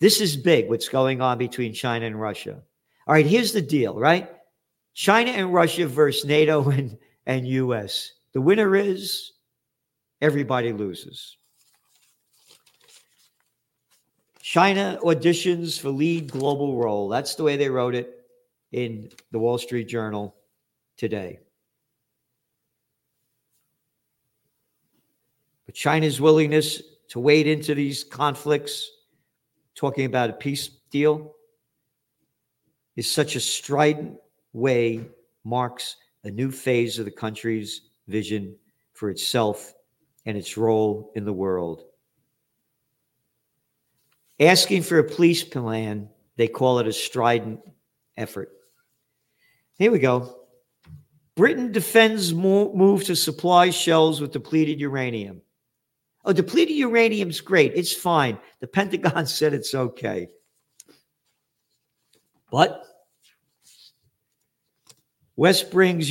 This 0.00 0.20
is 0.20 0.36
big, 0.36 0.68
what's 0.68 0.88
going 0.88 1.20
on 1.20 1.38
between 1.38 1.72
China 1.72 2.04
and 2.04 2.20
Russia. 2.20 2.60
All 3.06 3.14
right, 3.14 3.24
here's 3.24 3.52
the 3.52 3.62
deal, 3.62 3.94
right? 3.94 4.28
China 4.92 5.30
and 5.30 5.54
Russia 5.54 5.86
versus 5.86 6.24
NATO 6.24 6.68
and, 6.70 6.98
and 7.26 7.46
US. 7.46 8.10
The 8.32 8.40
winner 8.40 8.74
is 8.74 9.30
everybody 10.20 10.72
loses. 10.72 11.36
China 14.40 14.98
auditions 15.02 15.78
for 15.78 15.90
lead 15.90 16.30
global 16.30 16.76
role. 16.76 17.08
That's 17.08 17.34
the 17.34 17.42
way 17.42 17.56
they 17.56 17.68
wrote 17.68 17.94
it 17.94 18.24
in 18.72 19.10
the 19.32 19.38
Wall 19.38 19.58
Street 19.58 19.88
Journal 19.88 20.34
today. 20.96 21.40
But 25.66 25.74
China's 25.74 26.20
willingness 26.20 26.80
to 27.08 27.20
wade 27.20 27.46
into 27.46 27.74
these 27.74 28.04
conflicts, 28.04 28.88
talking 29.74 30.06
about 30.06 30.30
a 30.30 30.34
peace 30.34 30.68
deal, 30.90 31.34
is 32.94 33.10
such 33.10 33.36
a 33.36 33.40
strident 33.40 34.16
way 34.52 35.04
marks 35.44 35.96
a 36.24 36.30
new 36.30 36.50
phase 36.50 36.98
of 36.98 37.04
the 37.04 37.10
country's 37.10 37.82
vision 38.08 38.56
for 38.94 39.10
itself 39.10 39.74
and 40.26 40.36
its 40.36 40.56
role 40.56 41.12
in 41.14 41.24
the 41.24 41.32
world. 41.32 41.84
Asking 44.38 44.82
for 44.82 44.98
a 44.98 45.04
peace 45.04 45.42
plan 45.42 46.10
They 46.36 46.48
call 46.48 46.80
it 46.80 46.86
a 46.86 46.92
strident 46.92 47.60
effort. 48.16 48.50
Here 49.78 49.90
we 49.90 49.98
go. 49.98 50.40
Britain 51.36 51.70
defends 51.70 52.34
move 52.34 53.04
to 53.04 53.16
supply 53.16 53.70
shells 53.70 54.20
with 54.20 54.32
depleted 54.32 54.80
uranium. 54.80 55.42
Oh, 56.24 56.32
depleted 56.32 56.76
uranium's 56.76 57.40
great. 57.40 57.72
It's 57.74 57.92
fine. 57.92 58.38
The 58.60 58.66
Pentagon 58.66 59.26
said 59.38 59.54
it's 59.54 59.74
okay. 59.74 60.28
But 62.50 62.82
West 65.36 65.70
brings 65.70 66.10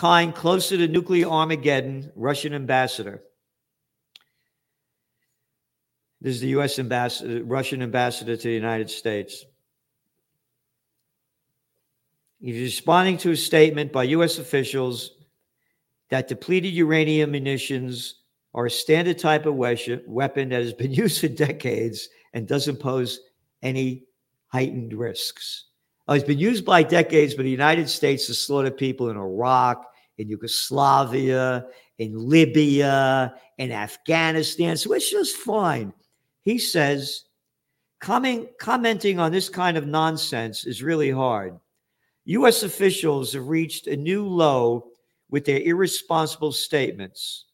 humankind 0.00 0.34
closer 0.34 0.76
to 0.78 0.88
nuclear 0.88 1.28
Armageddon, 1.28 2.10
Russian 2.16 2.54
ambassador. 2.54 3.22
This 6.22 6.36
is 6.36 6.40
the 6.40 6.48
U.S. 6.48 6.78
ambassador, 6.78 7.44
Russian 7.44 7.82
ambassador 7.82 8.36
to 8.36 8.42
the 8.42 8.54
United 8.54 8.90
States. 8.90 9.44
He's 12.40 12.60
responding 12.60 13.18
to 13.18 13.32
a 13.32 13.36
statement 13.36 13.92
by 13.92 14.04
U.S. 14.04 14.38
officials 14.38 15.12
that 16.08 16.28
depleted 16.28 16.72
uranium 16.72 17.32
munitions 17.32 18.22
are 18.54 18.66
a 18.66 18.70
standard 18.70 19.18
type 19.18 19.46
of 19.46 19.54
weapon 19.54 20.48
that 20.48 20.62
has 20.62 20.72
been 20.72 20.92
used 21.04 21.20
for 21.20 21.28
decades 21.28 22.08
and 22.32 22.48
doesn't 22.48 22.76
pose 22.76 23.20
any 23.62 24.04
heightened 24.48 24.94
risks. 24.94 25.66
Oh, 26.08 26.14
it's 26.14 26.24
been 26.24 26.38
used 26.38 26.64
by 26.64 26.82
decades 26.82 27.34
by 27.34 27.44
the 27.44 27.50
United 27.50 27.88
States 27.88 28.26
to 28.26 28.34
slaughter 28.34 28.70
people 28.70 29.10
in 29.10 29.16
Iraq, 29.16 29.89
in 30.20 30.28
Yugoslavia, 30.28 31.64
in 31.98 32.14
Libya, 32.14 33.34
in 33.56 33.72
Afghanistan. 33.72 34.76
So 34.76 34.92
it's 34.92 35.10
just 35.10 35.36
fine. 35.36 35.92
He 36.42 36.58
says, 36.58 37.24
comment, 38.00 38.48
commenting 38.58 39.18
on 39.18 39.32
this 39.32 39.48
kind 39.48 39.76
of 39.76 39.86
nonsense 39.86 40.66
is 40.66 40.82
really 40.82 41.10
hard. 41.10 41.58
U.S. 42.26 42.62
officials 42.62 43.32
have 43.32 43.48
reached 43.48 43.86
a 43.86 43.96
new 43.96 44.26
low 44.26 44.90
with 45.30 45.46
their 45.46 45.60
irresponsible 45.60 46.52
statements. 46.52 47.46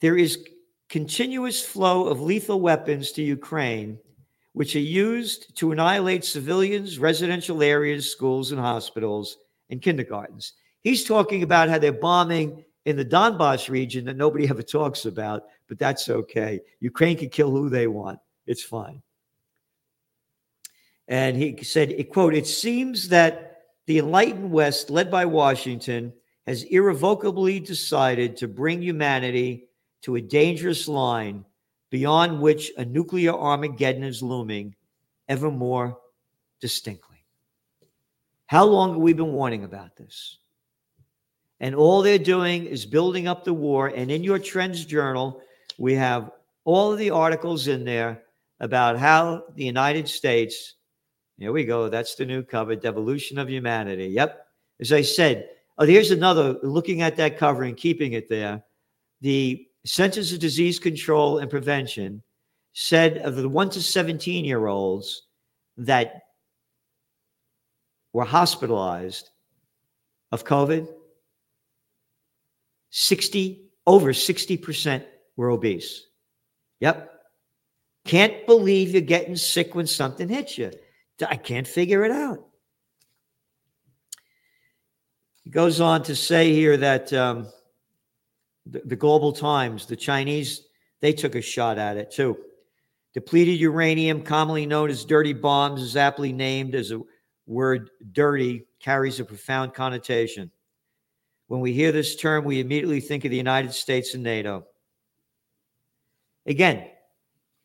There 0.00 0.16
is 0.16 0.44
continuous 0.88 1.64
flow 1.64 2.06
of 2.06 2.20
lethal 2.20 2.60
weapons 2.60 3.12
to 3.12 3.22
Ukraine, 3.22 3.98
which 4.52 4.74
are 4.74 4.80
used 4.80 5.56
to 5.58 5.70
annihilate 5.72 6.24
civilians, 6.24 6.98
residential 6.98 7.62
areas, 7.62 8.10
schools, 8.10 8.52
and 8.52 8.60
hospitals, 8.60 9.38
and 9.70 9.82
kindergartens. 9.82 10.52
He's 10.82 11.04
talking 11.04 11.42
about 11.42 11.68
how 11.68 11.78
they're 11.78 11.92
bombing 11.92 12.64
in 12.84 12.96
the 12.96 13.04
Donbass 13.04 13.68
region 13.68 14.04
that 14.04 14.16
nobody 14.16 14.48
ever 14.48 14.62
talks 14.62 15.04
about, 15.04 15.44
but 15.68 15.78
that's 15.78 16.08
okay. 16.08 16.60
Ukraine 16.80 17.16
can 17.16 17.28
kill 17.28 17.50
who 17.50 17.68
they 17.68 17.88
want. 17.88 18.20
It's 18.46 18.62
fine. 18.62 19.02
And 21.08 21.36
he 21.36 21.62
said, 21.62 21.94
quote, 22.12 22.34
it 22.34 22.46
seems 22.46 23.08
that 23.08 23.62
the 23.86 23.98
enlightened 23.98 24.50
West, 24.50 24.90
led 24.90 25.10
by 25.10 25.24
Washington, 25.24 26.12
has 26.46 26.64
irrevocably 26.64 27.60
decided 27.60 28.36
to 28.36 28.48
bring 28.48 28.82
humanity 28.82 29.68
to 30.02 30.16
a 30.16 30.20
dangerous 30.20 30.88
line 30.88 31.44
beyond 31.90 32.40
which 32.40 32.72
a 32.76 32.84
nuclear 32.84 33.32
Armageddon 33.32 34.04
is 34.04 34.22
looming 34.22 34.74
ever 35.28 35.50
more 35.50 35.98
distinctly. 36.60 37.05
How 38.46 38.64
long 38.64 38.92
have 38.92 39.00
we 39.00 39.12
been 39.12 39.32
warning 39.32 39.64
about 39.64 39.96
this? 39.96 40.38
And 41.58 41.74
all 41.74 42.02
they're 42.02 42.18
doing 42.18 42.66
is 42.66 42.84
building 42.84 43.26
up 43.26 43.44
the 43.44 43.54
war. 43.54 43.88
And 43.88 44.10
in 44.10 44.22
your 44.22 44.38
Trends 44.38 44.84
Journal, 44.84 45.40
we 45.78 45.94
have 45.94 46.30
all 46.64 46.92
of 46.92 46.98
the 46.98 47.10
articles 47.10 47.66
in 47.66 47.84
there 47.84 48.22
about 48.60 48.98
how 48.98 49.44
the 49.54 49.64
United 49.64 50.08
States 50.08 50.76
here 51.38 51.52
we 51.52 51.64
go. 51.64 51.88
That's 51.88 52.14
the 52.14 52.24
new 52.24 52.42
cover, 52.42 52.74
Devolution 52.74 53.38
of 53.38 53.50
Humanity. 53.50 54.06
Yep. 54.06 54.46
As 54.80 54.92
I 54.92 55.02
said, 55.02 55.48
oh, 55.78 55.84
here's 55.84 56.10
another 56.10 56.56
looking 56.62 57.02
at 57.02 57.16
that 57.16 57.36
cover 57.36 57.64
and 57.64 57.76
keeping 57.76 58.14
it 58.14 58.28
there. 58.28 58.62
The 59.20 59.66
Centers 59.84 60.32
of 60.32 60.40
Disease 60.40 60.78
Control 60.78 61.38
and 61.38 61.50
Prevention 61.50 62.22
said 62.72 63.18
of 63.18 63.36
the 63.36 63.48
1 63.48 63.70
to 63.70 63.82
17 63.82 64.44
year 64.44 64.66
olds 64.66 65.24
that 65.76 66.22
were 68.16 68.24
hospitalized 68.24 69.28
of 70.32 70.42
COVID, 70.42 70.88
60 72.88 73.66
over 73.86 74.14
60% 74.14 75.04
were 75.36 75.50
obese. 75.50 76.06
Yep. 76.80 77.12
Can't 78.06 78.46
believe 78.46 78.92
you're 78.92 79.02
getting 79.02 79.36
sick 79.36 79.74
when 79.74 79.86
something 79.86 80.30
hits 80.30 80.56
you. 80.56 80.72
I 81.28 81.36
can't 81.36 81.68
figure 81.68 82.06
it 82.06 82.10
out. 82.10 82.42
He 85.44 85.50
goes 85.50 85.82
on 85.82 86.02
to 86.04 86.16
say 86.16 86.54
here 86.54 86.78
that 86.78 87.12
um, 87.12 87.48
the, 88.64 88.80
the 88.82 88.96
Global 88.96 89.34
Times, 89.34 89.84
the 89.84 89.94
Chinese, 89.94 90.62
they 91.02 91.12
took 91.12 91.34
a 91.34 91.42
shot 91.42 91.76
at 91.76 91.98
it 91.98 92.12
too. 92.12 92.38
Depleted 93.12 93.60
uranium, 93.60 94.22
commonly 94.22 94.64
known 94.64 94.88
as 94.88 95.04
dirty 95.04 95.34
bombs, 95.34 95.82
is 95.82 95.98
aptly 95.98 96.32
named 96.32 96.74
as 96.74 96.92
a 96.92 97.02
word 97.46 97.90
dirty, 98.12 98.66
carries 98.80 99.20
a 99.20 99.24
profound 99.24 99.74
connotation. 99.74 100.50
When 101.48 101.60
we 101.60 101.72
hear 101.72 101.92
this 101.92 102.16
term, 102.16 102.44
we 102.44 102.60
immediately 102.60 103.00
think 103.00 103.24
of 103.24 103.30
the 103.30 103.36
United 103.36 103.72
States 103.72 104.14
and 104.14 104.22
NATO. 104.22 104.66
Again, 106.44 106.86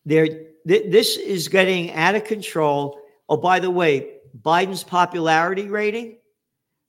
there, 0.06 0.28
th- 0.68 0.92
this 0.92 1.18
is 1.18 1.48
getting 1.48 1.92
out 1.92 2.16
of 2.16 2.24
control 2.24 3.02
Oh, 3.32 3.38
by 3.38 3.62
the 3.62 3.72
way, 3.72 4.18
Biden's 4.42 4.84
popularity 4.84 5.70
rating 5.70 6.18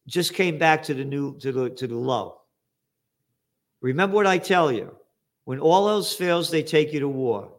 just 0.09 0.35
came 0.35 0.59
back 0.59 0.83
to 0.83 0.93
the 0.93 1.05
new 1.05 1.39
to 1.39 1.53
the 1.53 1.71
to 1.71 1.87
the 1.87 1.95
low. 1.97 2.41
Remember 3.81 4.17
what 4.17 4.27
I 4.27 4.39
tell 4.39 4.73
you. 4.73 4.97
When 5.45 5.61
all 5.61 5.89
else 5.89 6.17
fails, 6.17 6.51
they 6.51 6.65
take 6.65 6.93
you 6.93 6.99
to 6.99 7.09
war. 7.09 7.53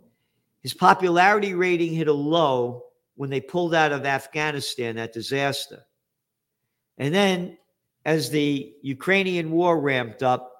His 0.63 0.73
popularity 0.73 1.53
rating 1.53 1.93
hit 1.93 2.09
a 2.09 2.13
low 2.13 2.83
when 3.15 3.29
they 3.29 3.41
pulled 3.41 3.73
out 3.73 3.91
of 3.91 4.05
Afghanistan, 4.05 4.95
that 4.95 5.13
disaster. 5.13 5.83
And 6.97 7.13
then 7.13 7.57
as 8.05 8.29
the 8.29 8.73
Ukrainian 8.81 9.51
war 9.51 9.79
ramped 9.79 10.23
up, 10.23 10.51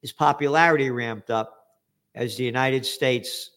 his 0.00 0.12
popularity 0.12 0.90
ramped 0.90 1.30
up 1.30 1.66
as 2.14 2.36
the 2.36 2.44
United 2.44 2.86
States 2.86 3.50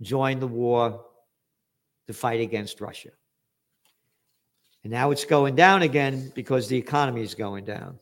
joined 0.00 0.42
the 0.42 0.46
war 0.46 1.04
to 2.06 2.12
fight 2.12 2.40
against 2.40 2.80
Russia. 2.80 3.10
And 4.84 4.92
now 4.92 5.10
it's 5.10 5.24
going 5.24 5.54
down 5.54 5.82
again 5.82 6.32
because 6.34 6.68
the 6.68 6.76
economy 6.76 7.22
is 7.22 7.34
going 7.34 7.64
down. 7.64 7.98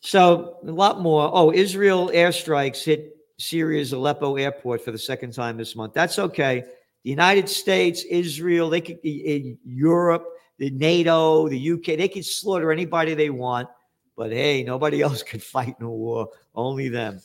So, 0.00 0.58
a 0.66 0.70
lot 0.70 1.00
more. 1.00 1.30
Oh, 1.32 1.52
Israel 1.52 2.10
airstrikes 2.12 2.82
hit 2.82 3.16
Syria's 3.42 3.92
Aleppo 3.92 4.36
airport 4.36 4.84
for 4.84 4.92
the 4.92 4.98
second 4.98 5.32
time 5.32 5.56
this 5.56 5.74
month. 5.74 5.94
That's 5.94 6.18
okay. 6.18 6.64
The 7.02 7.10
United 7.10 7.48
States, 7.48 8.04
Israel, 8.04 8.70
they 8.70 8.80
could, 8.80 8.98
in 9.02 9.58
Europe, 9.64 10.24
the 10.58 10.70
NATO, 10.70 11.48
the 11.48 11.72
UK, 11.72 11.86
they 11.98 12.06
can 12.06 12.22
slaughter 12.22 12.70
anybody 12.70 13.14
they 13.14 13.30
want. 13.30 13.68
But 14.16 14.30
hey, 14.30 14.62
nobody 14.62 15.00
else 15.02 15.24
could 15.24 15.42
fight 15.42 15.74
in 15.80 15.84
a 15.84 15.90
war, 15.90 16.28
only 16.54 16.88
them. 16.88 17.20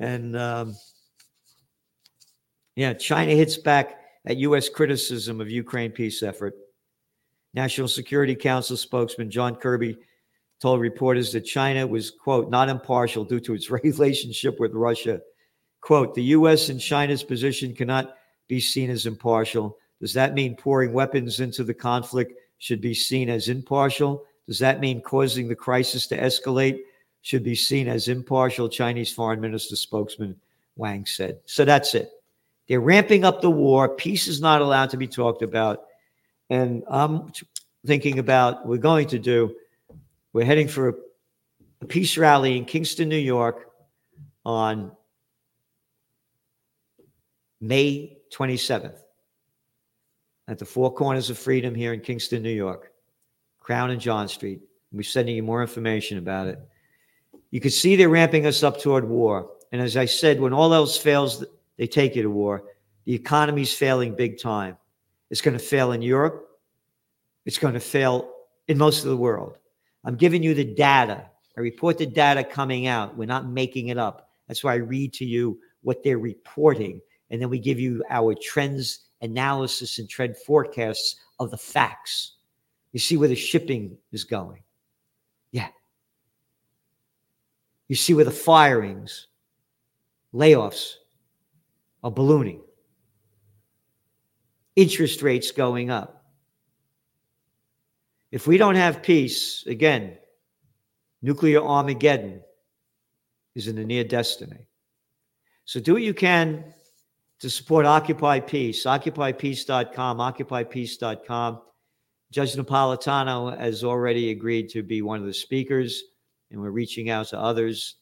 And 0.00 0.36
um, 0.36 0.76
yeah, 2.74 2.94
China 2.94 3.32
hits 3.32 3.56
back 3.56 4.00
at 4.26 4.38
U.S. 4.38 4.68
criticism 4.68 5.40
of 5.40 5.48
Ukraine 5.48 5.92
peace 5.92 6.22
effort. 6.24 6.54
National 7.54 7.86
Security 7.86 8.34
Council 8.34 8.76
spokesman 8.76 9.30
John 9.30 9.54
Kirby 9.54 9.98
told 10.60 10.80
reporters 10.80 11.32
that 11.32 11.42
China 11.42 11.86
was, 11.86 12.10
quote, 12.10 12.50
not 12.50 12.68
impartial 12.68 13.24
due 13.24 13.40
to 13.40 13.54
its 13.54 13.70
relationship 13.84 14.58
with 14.58 14.74
Russia. 14.74 15.20
Quote, 15.88 16.14
the 16.14 16.36
U.S. 16.36 16.68
and 16.68 16.78
China's 16.78 17.22
position 17.22 17.74
cannot 17.74 18.14
be 18.46 18.60
seen 18.60 18.90
as 18.90 19.06
impartial. 19.06 19.78
Does 20.02 20.12
that 20.12 20.34
mean 20.34 20.54
pouring 20.54 20.92
weapons 20.92 21.40
into 21.40 21.64
the 21.64 21.72
conflict 21.72 22.34
should 22.58 22.82
be 22.82 22.92
seen 22.92 23.30
as 23.30 23.48
impartial? 23.48 24.26
Does 24.46 24.58
that 24.58 24.80
mean 24.80 25.00
causing 25.00 25.48
the 25.48 25.56
crisis 25.56 26.06
to 26.08 26.18
escalate 26.18 26.80
should 27.22 27.42
be 27.42 27.54
seen 27.54 27.88
as 27.88 28.08
impartial? 28.08 28.68
Chinese 28.68 29.10
Foreign 29.10 29.40
Minister 29.40 29.76
spokesman 29.76 30.38
Wang 30.76 31.06
said. 31.06 31.38
So 31.46 31.64
that's 31.64 31.94
it. 31.94 32.10
They're 32.68 32.80
ramping 32.80 33.24
up 33.24 33.40
the 33.40 33.50
war. 33.50 33.88
Peace 33.88 34.28
is 34.28 34.42
not 34.42 34.60
allowed 34.60 34.90
to 34.90 34.98
be 34.98 35.08
talked 35.08 35.40
about. 35.40 35.84
And 36.50 36.84
I'm 36.86 37.32
thinking 37.86 38.18
about 38.18 38.66
we're 38.66 38.76
going 38.76 39.08
to 39.08 39.18
do, 39.18 39.56
we're 40.34 40.44
heading 40.44 40.68
for 40.68 40.90
a, 40.90 40.94
a 41.80 41.86
peace 41.86 42.18
rally 42.18 42.58
in 42.58 42.66
Kingston, 42.66 43.08
New 43.08 43.16
York 43.16 43.70
on 44.44 44.92
May 47.60 48.18
27th 48.32 48.98
at 50.46 50.58
the 50.58 50.64
Four 50.64 50.92
Corners 50.94 51.30
of 51.30 51.38
Freedom 51.38 51.74
here 51.74 51.92
in 51.92 52.00
Kingston, 52.00 52.42
New 52.42 52.50
York, 52.50 52.92
Crown 53.60 53.90
and 53.90 54.00
John 54.00 54.28
Street. 54.28 54.60
We're 54.92 55.02
sending 55.02 55.36
you 55.36 55.42
more 55.42 55.60
information 55.60 56.18
about 56.18 56.46
it. 56.46 56.58
You 57.50 57.60
can 57.60 57.70
see 57.70 57.96
they're 57.96 58.08
ramping 58.08 58.46
us 58.46 58.62
up 58.62 58.80
toward 58.80 59.08
war. 59.08 59.50
And 59.72 59.82
as 59.82 59.96
I 59.96 60.06
said, 60.06 60.40
when 60.40 60.52
all 60.52 60.72
else 60.72 60.96
fails, 60.96 61.44
they 61.76 61.86
take 61.86 62.16
you 62.16 62.22
to 62.22 62.30
war. 62.30 62.64
The 63.04 63.14
economy's 63.14 63.72
failing 63.72 64.14
big 64.14 64.40
time. 64.40 64.76
It's 65.30 65.40
going 65.40 65.56
to 65.56 65.62
fail 65.62 65.92
in 65.92 66.02
Europe. 66.02 66.48
It's 67.44 67.58
going 67.58 67.74
to 67.74 67.80
fail 67.80 68.30
in 68.68 68.78
most 68.78 69.04
of 69.04 69.10
the 69.10 69.16
world. 69.16 69.58
I'm 70.04 70.16
giving 70.16 70.42
you 70.42 70.54
the 70.54 70.64
data. 70.64 71.24
I 71.56 71.60
report 71.60 71.98
the 71.98 72.06
data 72.06 72.44
coming 72.44 72.86
out. 72.86 73.16
We're 73.16 73.26
not 73.26 73.48
making 73.48 73.88
it 73.88 73.98
up. 73.98 74.30
That's 74.46 74.62
why 74.62 74.72
I 74.72 74.76
read 74.76 75.12
to 75.14 75.24
you 75.24 75.58
what 75.82 76.02
they're 76.02 76.18
reporting. 76.18 77.00
And 77.30 77.40
then 77.40 77.50
we 77.50 77.58
give 77.58 77.78
you 77.78 78.02
our 78.10 78.34
trends 78.34 79.00
analysis 79.20 79.98
and 79.98 80.08
trend 80.08 80.36
forecasts 80.36 81.16
of 81.38 81.50
the 81.50 81.58
facts. 81.58 82.32
You 82.92 83.00
see 83.00 83.16
where 83.16 83.28
the 83.28 83.34
shipping 83.34 83.96
is 84.12 84.24
going. 84.24 84.62
Yeah. 85.50 85.68
You 87.88 87.96
see 87.96 88.14
where 88.14 88.24
the 88.24 88.30
firings, 88.30 89.28
layoffs 90.32 90.94
are 92.02 92.10
ballooning, 92.10 92.62
interest 94.76 95.22
rates 95.22 95.50
going 95.50 95.90
up. 95.90 96.24
If 98.30 98.46
we 98.46 98.58
don't 98.58 98.74
have 98.74 99.02
peace, 99.02 99.66
again, 99.66 100.18
nuclear 101.22 101.62
Armageddon 101.62 102.42
is 103.54 103.68
in 103.68 103.76
the 103.76 103.84
near 103.84 104.04
destiny. 104.04 104.66
So 105.64 105.80
do 105.80 105.94
what 105.94 106.02
you 106.02 106.14
can 106.14 106.72
to 107.40 107.48
support 107.48 107.86
Occupy 107.86 108.40
Peace, 108.40 108.84
occupypeace.com, 108.84 110.18
occupypeace.com. 110.18 111.60
Judge 112.30 112.54
Napolitano 112.54 113.58
has 113.58 113.84
already 113.84 114.30
agreed 114.30 114.68
to 114.70 114.82
be 114.82 115.02
one 115.02 115.20
of 115.20 115.26
the 115.26 115.32
speakers, 115.32 116.02
and 116.50 116.60
we're 116.60 116.70
reaching 116.70 117.10
out 117.10 117.28
to 117.28 117.38
others. 117.38 117.96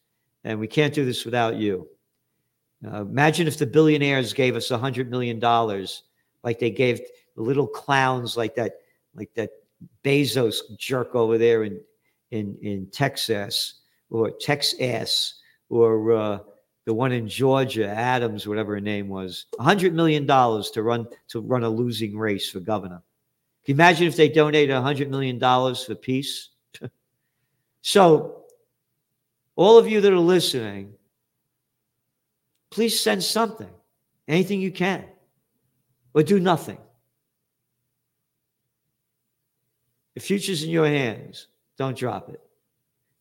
And 0.44 0.59
we 0.59 0.66
can't 0.66 0.94
do 0.94 1.05
this 1.05 1.25
without 1.25 1.57
you. 1.57 1.88
Uh, 2.87 3.03
imagine 3.03 3.46
if 3.46 3.59
the 3.59 3.66
billionaires 3.66 4.33
gave 4.33 4.57
us 4.57 4.68
$100 4.68 5.09
million 5.09 5.40
like 6.42 6.59
they 6.59 6.70
gave 6.70 7.01
the 7.35 7.42
little 7.42 7.66
clowns 7.66 8.37
like 8.37 8.55
that, 8.55 8.77
like 9.14 9.33
that 9.35 9.51
Bezos 10.05 10.59
jerk 10.77 11.14
over 11.14 11.38
there 11.38 11.64
in, 11.64 11.81
in, 12.31 12.57
in 12.62 12.87
Texas 12.90 13.81
or 14.11 14.31
Texas 14.31 15.40
or 15.68 16.12
uh, 16.12 16.38
the 16.87 16.94
one 16.94 17.11
in 17.12 17.29
Georgia, 17.29 17.88
Adams, 17.88 18.46
whatever 18.46 18.75
her 18.75 18.81
name 18.81 19.09
was, 19.09 19.46
$100 19.59 19.92
million 19.92 20.25
to 20.27 20.83
run, 20.83 21.07
to 21.29 21.40
run 21.40 21.64
a 21.64 21.68
losing 21.68 22.16
race 22.16 22.49
for 22.49 22.61
governor. 22.61 23.03
Can 23.64 23.72
you 23.72 23.75
imagine 23.75 24.07
if 24.07 24.14
they 24.14 24.29
donated 24.29 24.75
$100 24.75 25.11
million 25.11 25.40
for 25.40 25.94
peace? 25.96 26.51
so, 27.83 28.44
all 29.57 29.79
of 29.79 29.88
you 29.88 30.01
that 30.01 30.12
are 30.12 30.18
listening, 30.18 30.92
please 32.70 32.99
send 32.99 33.25
something, 33.25 33.70
anything 34.29 34.61
you 34.61 34.70
can, 34.70 35.05
or 36.14 36.22
do 36.22 36.38
nothing. 36.38 36.79
The 40.14 40.20
future's 40.20 40.62
in 40.62 40.70
your 40.70 40.87
hands. 40.87 41.49
Don't 41.77 41.96
drop 41.96 42.29
it. 42.29 42.40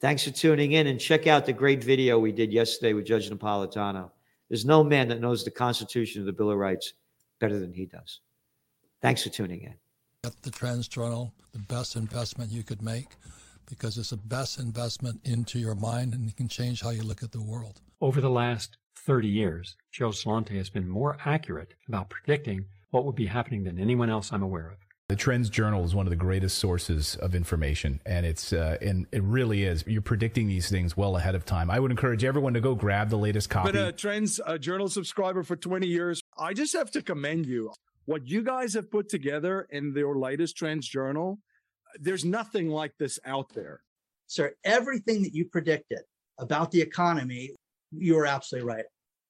Thanks 0.01 0.23
for 0.23 0.31
tuning 0.31 0.73
in 0.73 0.87
and 0.87 0.99
check 0.99 1.25
out 1.25 1.45
the 1.45 1.53
great 1.53 1.83
video 1.83 2.19
we 2.19 2.33
did 2.33 2.51
yesterday 2.51 2.93
with 2.93 3.05
Judge 3.05 3.29
Napolitano. 3.29 4.11
There's 4.49 4.65
no 4.65 4.83
man 4.83 5.07
that 5.07 5.21
knows 5.21 5.43
the 5.43 5.51
Constitution 5.51 6.21
of 6.21 6.25
the 6.25 6.33
Bill 6.33 6.51
of 6.51 6.57
Rights 6.57 6.93
better 7.39 7.59
than 7.59 7.73
he 7.73 7.85
does. 7.85 8.19
Thanks 9.01 9.23
for 9.23 9.29
tuning 9.29 9.61
in 9.61 9.75
at 10.25 10.41
the 10.41 10.51
Trends 10.51 10.87
Journal, 10.87 11.33
the 11.53 11.59
best 11.59 11.95
investment 11.95 12.51
you 12.51 12.63
could 12.63 12.81
make 12.81 13.07
because 13.67 13.97
it's 13.97 14.09
the 14.09 14.17
best 14.17 14.59
investment 14.59 15.21
into 15.23 15.59
your 15.59 15.75
mind 15.75 16.13
and 16.13 16.27
it 16.27 16.35
can 16.35 16.49
change 16.49 16.81
how 16.81 16.89
you 16.89 17.01
look 17.01 17.23
at 17.23 17.31
the 17.31 17.41
world. 17.41 17.81
Over 18.01 18.19
the 18.19 18.29
last 18.29 18.77
30 18.97 19.27
years, 19.27 19.75
Joe 19.91 20.09
Celente 20.09 20.57
has 20.57 20.69
been 20.69 20.87
more 20.87 21.17
accurate 21.25 21.73
about 21.87 22.09
predicting 22.09 22.65
what 22.89 23.05
would 23.05 23.15
be 23.15 23.27
happening 23.27 23.63
than 23.63 23.79
anyone 23.79 24.09
else 24.09 24.33
I'm 24.33 24.43
aware 24.43 24.69
of. 24.69 24.77
The 25.07 25.15
Trends 25.15 25.51
Journal 25.51 25.83
is 25.85 25.93
one 25.93 26.07
of 26.07 26.09
the 26.09 26.15
greatest 26.15 26.57
sources 26.57 27.15
of 27.17 27.35
information, 27.35 28.01
and 28.07 28.25
it's 28.25 28.51
uh, 28.51 28.77
and 28.81 29.05
it 29.11 29.21
really 29.21 29.63
is. 29.63 29.83
You're 29.85 30.01
predicting 30.01 30.47
these 30.47 30.67
things 30.67 30.97
well 30.97 31.15
ahead 31.15 31.35
of 31.35 31.45
time. 31.45 31.69
I 31.69 31.79
would 31.79 31.91
encourage 31.91 32.23
everyone 32.23 32.55
to 32.55 32.59
go 32.59 32.73
grab 32.73 33.11
the 33.11 33.17
latest 33.17 33.51
copy. 33.51 33.71
Been 33.71 33.83
a 33.83 33.91
Trends 33.91 34.39
uh, 34.43 34.57
Journal 34.57 34.89
subscriber 34.89 35.43
for 35.43 35.55
20 35.55 35.85
years. 35.85 36.21
I 36.39 36.53
just 36.53 36.73
have 36.73 36.89
to 36.91 37.03
commend 37.03 37.45
you 37.45 37.71
what 38.05 38.27
you 38.27 38.43
guys 38.43 38.73
have 38.73 38.89
put 38.89 39.09
together 39.09 39.67
in 39.71 39.93
your 39.95 40.17
latest 40.17 40.55
trends 40.55 40.87
journal 40.87 41.39
there's 41.99 42.25
nothing 42.25 42.69
like 42.69 42.93
this 42.97 43.19
out 43.25 43.53
there 43.53 43.81
sir 44.27 44.53
everything 44.63 45.21
that 45.23 45.33
you 45.33 45.45
predicted 45.45 45.99
about 46.39 46.71
the 46.71 46.81
economy 46.81 47.51
you 47.91 48.17
are 48.17 48.25
absolutely 48.25 48.67
right 48.67 48.85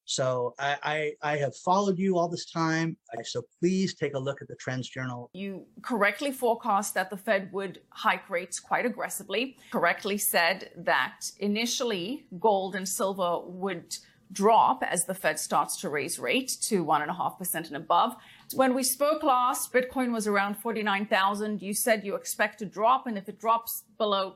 so 0.06 0.54
I, 0.60 0.78
I, 0.84 1.34
I 1.34 1.38
have 1.38 1.56
followed 1.56 1.98
you 1.98 2.18
all 2.18 2.28
this 2.28 2.46
time. 2.46 2.98
So 3.24 3.44
please 3.60 3.96
take 3.96 4.14
a 4.14 4.20
look 4.20 4.42
at 4.42 4.48
the 4.48 4.56
Trends 4.56 4.88
Journal. 4.88 5.30
You 5.34 5.66
correctly 5.82 6.32
forecast 6.32 6.94
that 6.94 7.10
the 7.10 7.18
Fed 7.18 7.52
would 7.52 7.82
hike 7.90 8.30
rates 8.30 8.60
quite 8.60 8.86
aggressively. 8.86 9.58
Correctly 9.72 10.18
said 10.18 10.72
that 10.78 11.32
initially 11.40 12.28
gold 12.40 12.76
and 12.76 12.88
silver 12.88 13.40
would 13.46 13.98
drop 14.32 14.84
as 14.84 15.06
the 15.06 15.14
Fed 15.14 15.40
starts 15.40 15.78
to 15.78 15.90
raise 15.90 16.20
rates 16.20 16.56
to 16.56 16.84
1.5% 16.84 17.56
and 17.56 17.76
above. 17.76 18.16
When 18.54 18.74
we 18.74 18.84
spoke 18.84 19.24
last, 19.24 19.72
Bitcoin 19.74 20.12
was 20.12 20.28
around 20.28 20.56
49,000. 20.56 21.62
You 21.62 21.74
said 21.74 22.04
you 22.04 22.16
expect 22.16 22.60
to 22.60 22.66
drop, 22.66 23.08
and 23.08 23.18
if 23.18 23.30
it 23.30 23.40
drops 23.40 23.84
below 23.98 24.36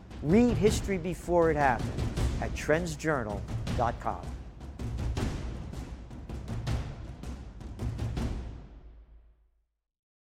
Read 0.23 0.55
history 0.55 0.97
before 0.97 1.49
it 1.49 1.57
happened 1.57 1.89
at 2.41 2.53
trendsjournal.com. 2.53 4.21